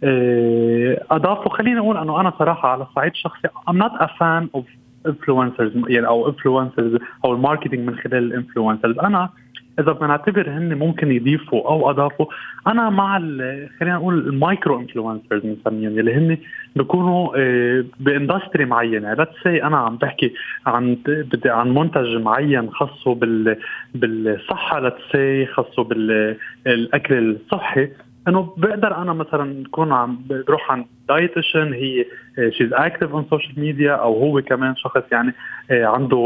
آه، 0.03 1.05
أضافوا 1.11 1.57
خليني 1.57 1.79
أقول 1.79 1.97
إنه 1.97 2.21
أنا 2.21 2.33
صراحة 2.39 2.69
على 2.69 2.83
الصعيد 2.83 3.11
الشخصي 3.11 3.47
I'm 3.47 3.77
not 3.77 4.01
a 4.01 4.07
fan 4.07 4.59
of 4.59 4.63
influencers 5.07 5.89
يعني 5.89 6.07
أو 6.07 6.31
influencers 6.31 7.01
أو 7.25 7.33
ال 7.33 7.39
marketing 7.39 7.87
من 7.87 7.95
خلال 7.95 8.23
ال 8.23 8.29
influencers. 8.29 8.99
أنا 8.99 9.29
إذا 9.79 9.91
بدنا 9.91 10.07
نعتبر 10.07 10.49
هن 10.49 10.73
ممكن 10.73 11.11
يضيفوا 11.11 11.69
أو 11.69 11.89
أضافوا 11.89 12.25
أنا 12.67 12.89
مع 12.89 13.19
خلينا 13.79 13.95
نقول 13.95 14.27
ال 14.27 14.36
micro 14.36 14.79
influencers 14.79 15.41
بنسميهم 15.43 15.99
اللي 15.99 16.13
هن 16.13 16.37
بيكونوا 16.75 17.29
آه، 17.37 17.85
ب 17.99 18.07
industry 18.07 18.65
معينة. 18.65 19.13
let's 19.13 19.31
say 19.43 19.63
أنا 19.63 19.77
عم 19.77 19.97
بحكي 19.97 20.33
عن 20.65 20.97
بدي 21.05 21.49
عن 21.49 21.73
منتج 21.73 22.15
معين 22.15 22.71
خاصه 22.71 23.15
بال 23.15 23.57
بالصحة 23.95 24.79
let's 24.79 25.01
say 25.11 25.45
خاصه 25.45 25.83
بالاكل 25.83 27.13
الصحي 27.35 27.89
إنه 28.27 28.53
بقدر 28.57 28.97
أنا 28.97 29.13
مثلا 29.13 29.63
اكون 29.65 29.91
عم 29.91 30.19
بروح 30.29 30.71
عند 30.71 30.85
dietitian 31.09 31.73
هي 31.73 32.05
she's 32.49 32.73
active 32.73 33.11
on 33.11 33.25
social 33.29 33.59
media 33.59 33.91
أو 33.91 34.19
هو 34.19 34.41
كمان 34.41 34.75
شخص 34.75 35.01
يعني 35.11 35.33
آه، 35.71 35.85
عنده 35.85 36.17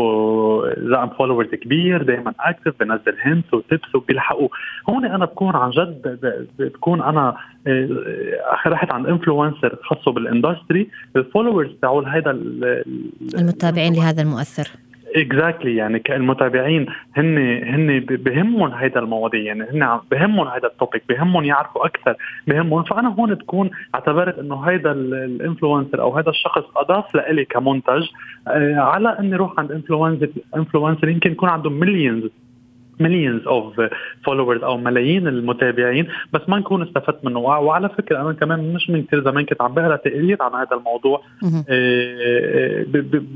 رقم 0.90 1.10
followers 1.10 1.50
كبير 1.50 2.04
دائما 2.04 2.34
active 2.40 2.74
بنزل 2.80 3.16
hints 3.22 3.54
و 3.54 3.62
tips 3.62 3.96
وبيلحقوا. 3.96 4.48
هون 4.90 5.06
أنا 5.06 5.26
بكون 5.26 5.56
عن 5.56 5.70
جد 5.70 6.20
بكون 6.60 7.02
أنا 7.02 7.38
آه، 7.68 7.88
رحت 8.68 8.92
عند 8.92 9.08
influencer 9.08 9.78
خاصة 9.84 10.12
بال 10.12 10.27
industry 10.27 10.90
ال 11.16 11.21
followers 11.21 11.72
تاعول 11.82 12.06
هيدا 12.06 12.32
المتابعين 13.40 13.94
لهذا 13.94 14.22
المؤثر. 14.22 14.87
exactly 15.22 15.76
يعني 15.76 16.04
المتابعين 16.10 16.86
هن 17.16 17.38
هن 17.64 18.00
بهمهم 18.00 18.74
هيدا 18.74 19.00
المواضيع. 19.00 19.42
يعني 19.42 19.64
هن 19.64 20.00
بهمهم 20.12 20.48
هيدا 20.48 20.68
ال 20.68 20.74
topic 20.74 21.04
بهمهم 21.10 21.44
يعرفوا 21.44 21.86
أكثر 21.86 22.16
بهمهم. 22.48 22.84
فأنا 22.84 23.10
هون 23.10 23.34
بكون 23.34 23.70
اعتبرت 23.96 24.40
إنه 24.40 24.62
هيدا 24.62 24.92
ال 24.92 25.02
influencer 25.02 26.02
أو 26.02 26.18
هذا 26.18 26.30
الشخص 26.30 26.64
أضاف 26.78 27.16
لإلي 27.16 27.46
كمنتج 27.46 28.08
آه، 28.48 28.76
على 28.76 29.20
إني 29.20 29.36
أروح 29.36 29.60
عند 29.60 29.72
influencer 29.72 30.30
influencer 30.56 31.10
يمكن 31.10 31.32
يكون 31.32 31.50
عنده 31.50 31.70
millions 31.70 32.30
millions 33.00 33.48
of 33.48 33.82
followers 34.26 34.64
أو 34.64 34.78
ملايين 34.78 35.28
المتابعين 35.28 36.08
بس 36.34 36.42
ما 36.48 36.60
نكون 36.60 36.82
استفدت 36.82 37.26
منه. 37.26 37.40
وعلى 37.40 37.90
فكرة 37.90 38.22
أنا 38.22 38.34
كمان 38.34 38.74
مش 38.74 38.90
من 38.90 39.04
كثير 39.04 39.24
زمان 39.24 39.46
كنت 39.46 39.62
عم 39.62 39.74
بقرأ 39.74 39.96
تقرير 39.96 40.38
عن 40.42 40.54
هذا 40.54 40.76
الموضوع. 40.78 41.22
آه، 41.44 41.64
آه، 41.70 42.86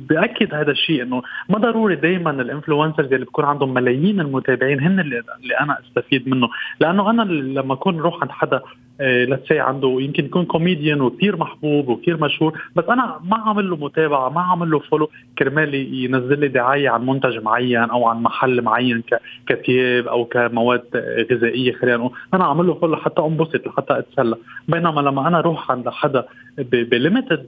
بأكد 0.10 0.54
هذا 0.54 0.72
الشيء 0.72 1.04
إنه 1.04 1.22
ما 1.50 1.58
ضروري 1.58 1.96
دائما 1.96 2.32
ال 2.32 2.38
influencers 2.38 3.14
اللي 3.14 3.26
بكون 3.26 3.46
عندهم 3.46 3.74
ملايين 3.74 4.20
المتابعين 4.20 4.80
هن 4.80 5.00
اللي, 5.00 5.24
اللي 5.44 5.60
أنا 5.60 5.78
أستفيد 5.80 6.30
منه. 6.30 6.50
لأنه 6.80 7.10
أنا 7.10 7.22
لما 7.32 7.74
أكون 7.74 8.00
روح 8.00 8.22
عند 8.22 8.32
حدا 8.32 8.62
let's 9.02 9.52
آه، 9.52 9.62
عنده 9.62 9.98
يمكن 10.02 10.26
يكون 10.26 10.46
كوميديان 10.46 11.02
وكثير 11.02 11.38
محبوب 11.38 11.88
وكثير 11.88 12.18
مشهور 12.18 12.62
بس 12.76 12.86
أنا 12.90 13.20
ما 13.24 13.38
عامل 13.38 13.70
له 13.70 13.76
متابعة 13.76 14.30
ما 14.30 14.42
عامل 14.42 14.72
له 14.72 14.80
follow 14.80 15.10
كرمال 15.38 15.76
ينزل 15.76 16.40
لي 16.40 16.48
دعاية 16.48 16.90
عن 16.90 17.06
منتج 17.06 17.38
معين 17.38 17.90
أو 17.90 18.08
عن 18.08 18.24
محل 18.24 18.62
معين 18.62 19.04
كثياب 19.52 20.08
أو 20.08 20.26
كمواد 20.26 20.84
غذائية 21.32 21.74
خلينا 21.74 21.98
نقول 21.98 22.12
أنا 22.34 22.44
عامل 22.46 22.68
له 22.68 22.74
follow 22.74 22.96
حتى 22.96 23.22
انبسط 23.22 23.68
لحتى 23.68 24.00
أتسلى. 24.00 24.36
بينما 24.68 25.02
لما 25.02 25.28
أنا 25.28 25.40
أروح 25.40 25.72
عند 25.72 25.90
حدا 25.90 26.26
ب 26.58 26.69
limited 26.69 27.48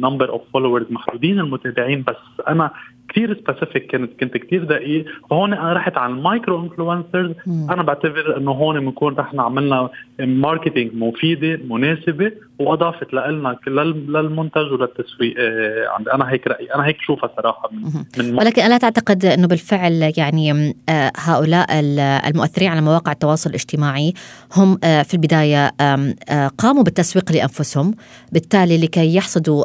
number 0.00 0.28
of 0.28 0.42
followers 0.52 0.86
محدودين 0.90 1.40
المتابعين 1.40 2.04
بس 2.08 2.16
أنا 2.48 2.70
كثير 3.08 3.42
specific 3.46 3.96
كنت 3.96 4.20
كنت 4.20 4.36
كثير 4.36 4.64
دقيق. 4.64 5.04
فهون 5.30 5.52
أنا 5.52 5.72
رحت 5.72 5.96
على 5.96 6.12
ال 6.12 6.20
micro 6.20 6.62
influencers 6.62 7.32
أنا 7.46 7.82
بعتبر 7.82 8.36
إنه 8.36 8.50
هون 8.50 8.80
بنكون 8.80 9.14
رحنا 9.14 9.42
عملنا 9.42 9.88
marketing 10.18 10.94
مفيدة 10.94 11.60
مناسبة 11.70 12.32
وأضافت 12.58 13.14
لنا 13.14 13.58
للمنتج 13.66 14.72
وللتسويق. 14.72 15.34
آه، 15.38 16.14
أنا 16.14 16.30
هيك 16.30 16.46
رأيي. 16.46 16.74
أنا 16.74 16.86
هيك 16.86 16.98
بشوفها 16.98 17.30
صراحة 17.36 17.70
من, 17.72 18.04
من 18.18 18.38
ولكن 18.38 18.62
الا 18.62 18.78
تعتقد 18.78 19.24
إنه 19.24 19.46
بالفعل 19.46 20.12
يعني 20.16 20.74
آه، 20.88 21.12
هؤلاء 21.16 21.66
المؤثرين 22.28 22.68
على 22.68 22.80
مواقع 22.80 23.12
التواصل 23.12 23.50
الاجتماعي 23.50 24.14
هم 24.56 24.78
آه، 24.84 25.02
في 25.02 25.14
البداية 25.14 25.70
قاموا 26.58 26.82
بالتسويق 26.82 27.32
لأنفسهم. 27.32 27.94
بالتالي 28.32 28.78
لكي 28.78 29.16
يحصدوا 29.16 29.64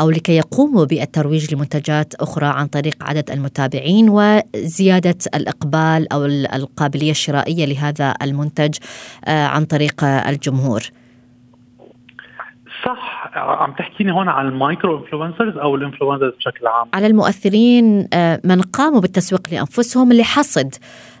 أو 0.00 0.10
لكي 0.10 0.36
يقوموا 0.36 0.84
بالترويج 0.84 1.54
لمنتجات 1.54 2.14
أخرى 2.14 2.35
عن 2.44 2.66
طريق 2.66 2.94
عدد 3.00 3.30
المتابعين 3.30 4.08
وزيادة 4.08 5.18
الإقبال 5.34 6.12
أو 6.12 6.24
القابلية 6.26 7.10
الشرائية 7.10 7.64
لهذا 7.64 8.14
المنتج 8.22 8.74
عن 9.28 9.64
طريق 9.64 10.04
الجمهور. 10.04 10.82
صح. 12.84 13.30
عم 13.34 13.72
تحكيني 13.72 14.12
هون 14.12 14.28
عن 14.28 14.48
ال 14.48 14.56
micro 14.56 14.98
influencers 14.98 15.56
أو 15.56 15.74
ال 15.74 15.79
influencers 15.79 16.32
بشكل 16.34 16.66
عام؟ 16.66 16.88
على 16.94 17.06
المؤثرين 17.06 18.08
آه، 18.12 18.40
من 18.44 18.62
قاموا 18.62 19.00
بالتسويق 19.00 19.42
لأنفسهم 19.52 20.12
لحصد 20.12 20.74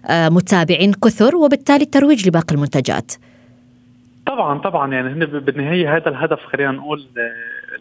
آه، 0.06 0.28
متابعين 0.28 0.92
كثر 0.92 1.36
وبالتالي 1.36 1.82
الترويج 1.82 2.28
لباقي 2.28 2.54
المنتجات. 2.54 3.12
طبعا 4.26 4.58
طبعا. 4.58 4.92
يعني 4.92 5.08
هن 5.08 5.26
بالنهاية 5.40 5.96
هذا 5.96 6.08
الهدف 6.08 6.38
خلينا 6.52 6.72
نقول 6.72 7.06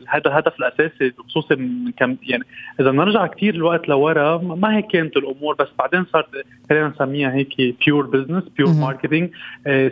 هذا 0.07 0.27
الهدف 0.27 0.53
الأساسي 0.59 1.13
خصوصا 1.27 1.55
كم 1.97 2.17
يعني 2.23 2.43
إذا 2.79 2.91
بنرجع 2.91 3.27
كثير 3.27 3.55
الوقت 3.55 3.89
لورا 3.89 4.37
ما 4.37 4.77
هيك 4.77 4.87
كانت 4.87 5.17
الأمور 5.17 5.55
بس 5.55 5.67
بعدين 5.79 6.05
صارت 6.13 6.27
خلينا 6.69 6.87
نسميها 6.87 7.33
هيك 7.33 7.75
pure 7.85 8.05
business 8.05 8.43
pure 8.57 8.73
marketing 8.73 9.29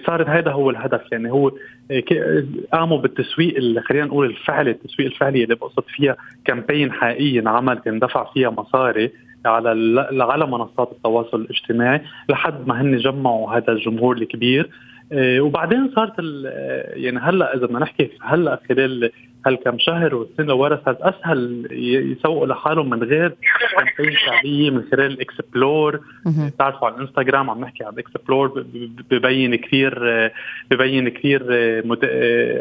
صارت 0.07 0.27
هذا 0.29 0.51
هو 0.51 0.69
الهدف 0.69 1.01
يعني 1.11 1.31
هو 1.31 1.51
آه، 1.91 2.43
قاموا 2.73 2.97
بالتسويق 2.97 3.79
خلينا 3.79 4.05
نقول 4.05 4.25
الفعلي 4.25 4.71
التسويق 4.71 5.11
الفعلي 5.11 5.43
اللي 5.43 5.55
بقصد 5.55 5.83
فيها 5.87 6.15
campaign 6.45 6.91
حقيقي 6.91 7.39
انعمل 7.39 7.79
كان 7.79 7.99
دفع 7.99 8.33
فيها 8.33 8.49
مصاري 8.49 9.11
على 9.45 10.01
على 10.23 10.47
منصات 10.47 10.91
التواصل 10.91 11.41
الاجتماعي 11.41 12.01
لحد 12.29 12.67
ما 12.67 12.81
هن 12.81 12.97
جمعوا 12.97 13.57
هذا 13.57 13.71
الجمهور 13.71 14.17
الكبير. 14.17 14.69
آه، 15.11 15.39
وبعدين 15.39 15.91
صارت 15.95 16.13
يعني 16.93 17.19
هلأ 17.19 17.55
إذا 17.55 17.65
بدنا 17.65 17.79
نحكي 17.79 18.09
هلأ 18.21 18.59
خلال 18.69 19.11
هالكم 19.45 19.77
شهر 19.79 20.15
والسنة 20.15 20.57
صارت 20.85 21.01
أسهل 21.01 21.67
يسوقوا 21.71 22.47
لحالهم 22.47 22.89
من 22.89 23.03
غير 23.03 23.35
campaign 23.77 24.17
شعبية 24.17 24.69
من 24.69 24.83
خلال 24.91 25.11
ال 25.11 25.22
explore 25.22 25.99
بتعرفوا 26.25 26.87
على 26.87 26.95
الإنستغرام 26.95 27.49
عم 27.49 27.61
نحكي 27.61 27.83
عن 27.83 27.93
ال 27.93 28.02
explore 28.02 28.65
ببين 29.11 29.55
كثير 29.55 29.99
ببين 30.71 31.09
كثير 31.09 31.43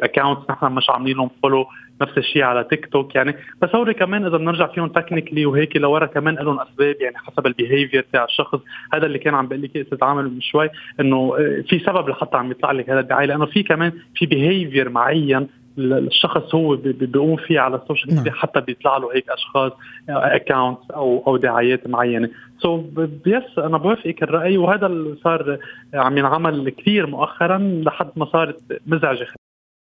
accounts 0.03 0.51
نحن 0.51 0.73
مش 0.73 0.91
عاملين 0.91 1.17
لهم 1.17 1.31
follow 1.43 1.67
نفس 2.03 2.19
الشيء 2.19 2.43
على 2.43 2.65
تيك 2.65 2.87
توك 2.87 3.15
يعني. 3.15 3.35
بس 3.63 3.75
هول 3.75 3.93
كمان 3.93 4.27
إذا 4.27 4.37
بنرجع 4.37 4.67
فيهم 4.67 4.89
technically 4.89 5.47
وهيك 5.47 5.77
لورا 5.77 6.07
كمان 6.07 6.35
لهم 6.35 6.61
أسباب 6.61 6.97
يعني 7.01 7.17
حسب 7.17 7.47
ال 7.47 7.54
behavior 7.54 8.07
تاع 8.13 8.25
الشخص. 8.25 8.61
هذا 8.95 9.07
اللي 9.07 9.19
كان 9.19 9.35
عم 9.35 9.47
بقول 9.47 9.63
لك 9.63 9.77
أستاذ 9.77 9.99
عامر 10.03 10.23
من 10.23 10.41
شوي 10.41 10.69
إنه 11.01 11.33
في 11.69 11.79
سبب 11.79 12.09
لحتى 12.09 12.37
عم 12.37 12.51
يطلع 12.51 12.73
لك 12.73 12.91
هذا 12.91 13.01
الدعاية 13.01 13.27
لأنه 13.27 13.47
في 13.47 13.63
كمان 13.63 13.93
في 14.15 14.27
behavior 14.27 14.89
معين 14.89 15.49
الشخص 15.79 16.55
هو 16.55 16.77
بيقوم 16.77 17.37
فيه 17.37 17.61
على 17.61 17.77
السوشيال 17.77 18.15
ميديا 18.15 18.33
حتى 18.33 18.61
بيطلع 18.61 18.97
له 18.97 19.15
هيك 19.15 19.25
أشخاص 19.31 19.73
accounts 20.09 20.91
أو 20.91 21.23
أو 21.27 21.37
دعايات 21.37 21.89
معينة. 21.89 22.31
so 22.63 22.83
so, 22.83 23.01
yes 23.27 23.59
أنا 23.59 23.79
بوافقك 23.79 24.23
الرأي 24.23 24.57
وهذا 24.59 24.87
اللي 24.87 25.17
صار 25.25 25.59
عم 25.95 26.19
ينعمل 26.19 26.71
كثير 26.71 27.07
مؤخرا 27.07 27.59
لحد 27.59 28.11
ما 28.17 28.27
صارت 28.33 28.61
مزعجة. 28.87 29.27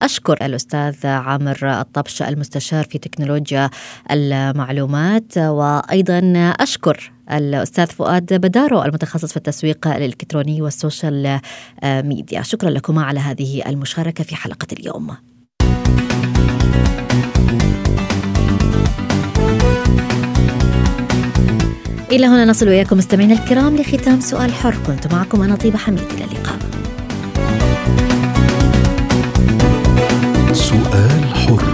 أشكر 0.02 0.38
الأستاذ 0.42 1.08
عامر 1.08 1.58
الطبش 1.64 2.22
المستشار 2.22 2.84
في 2.84 2.98
تكنولوجيا 2.98 3.70
المعلومات 4.12 5.38
وأيضا 5.38 6.34
أشكر 6.60 7.12
الأستاذ 7.32 7.88
فؤاد 7.88 8.34
بدارو 8.34 8.84
المتخصص 8.84 9.32
في 9.32 9.38
التسويق 9.38 9.88
الإلكتروني 9.88 10.62
والسوشيال 10.62 11.40
ميديا. 11.84 12.42
شكرا 12.42 12.70
لكما 12.70 13.04
على 13.04 13.20
هذه 13.20 13.70
المشاركة 13.70 14.24
في 14.24 14.36
حلقة 14.36 14.68
اليوم. 14.80 15.18
إلى 22.12 22.26
هنا 22.26 22.46
نصل 22.46 22.68
وإياكم 22.68 22.98
مستمعينا 22.98 23.34
الكرام 23.34 23.78
لختام 23.78 24.20
سؤال 24.20 24.54
حر. 24.54 24.76
كنت 24.88 25.14
معكم 25.14 25.42
أنا 25.42 25.56
طيبة 25.56 25.78
حميد. 25.78 26.02
إلى 26.14 26.24
اللقاء. 26.24 26.58
سؤال 30.54 31.36
حر. 31.36 31.71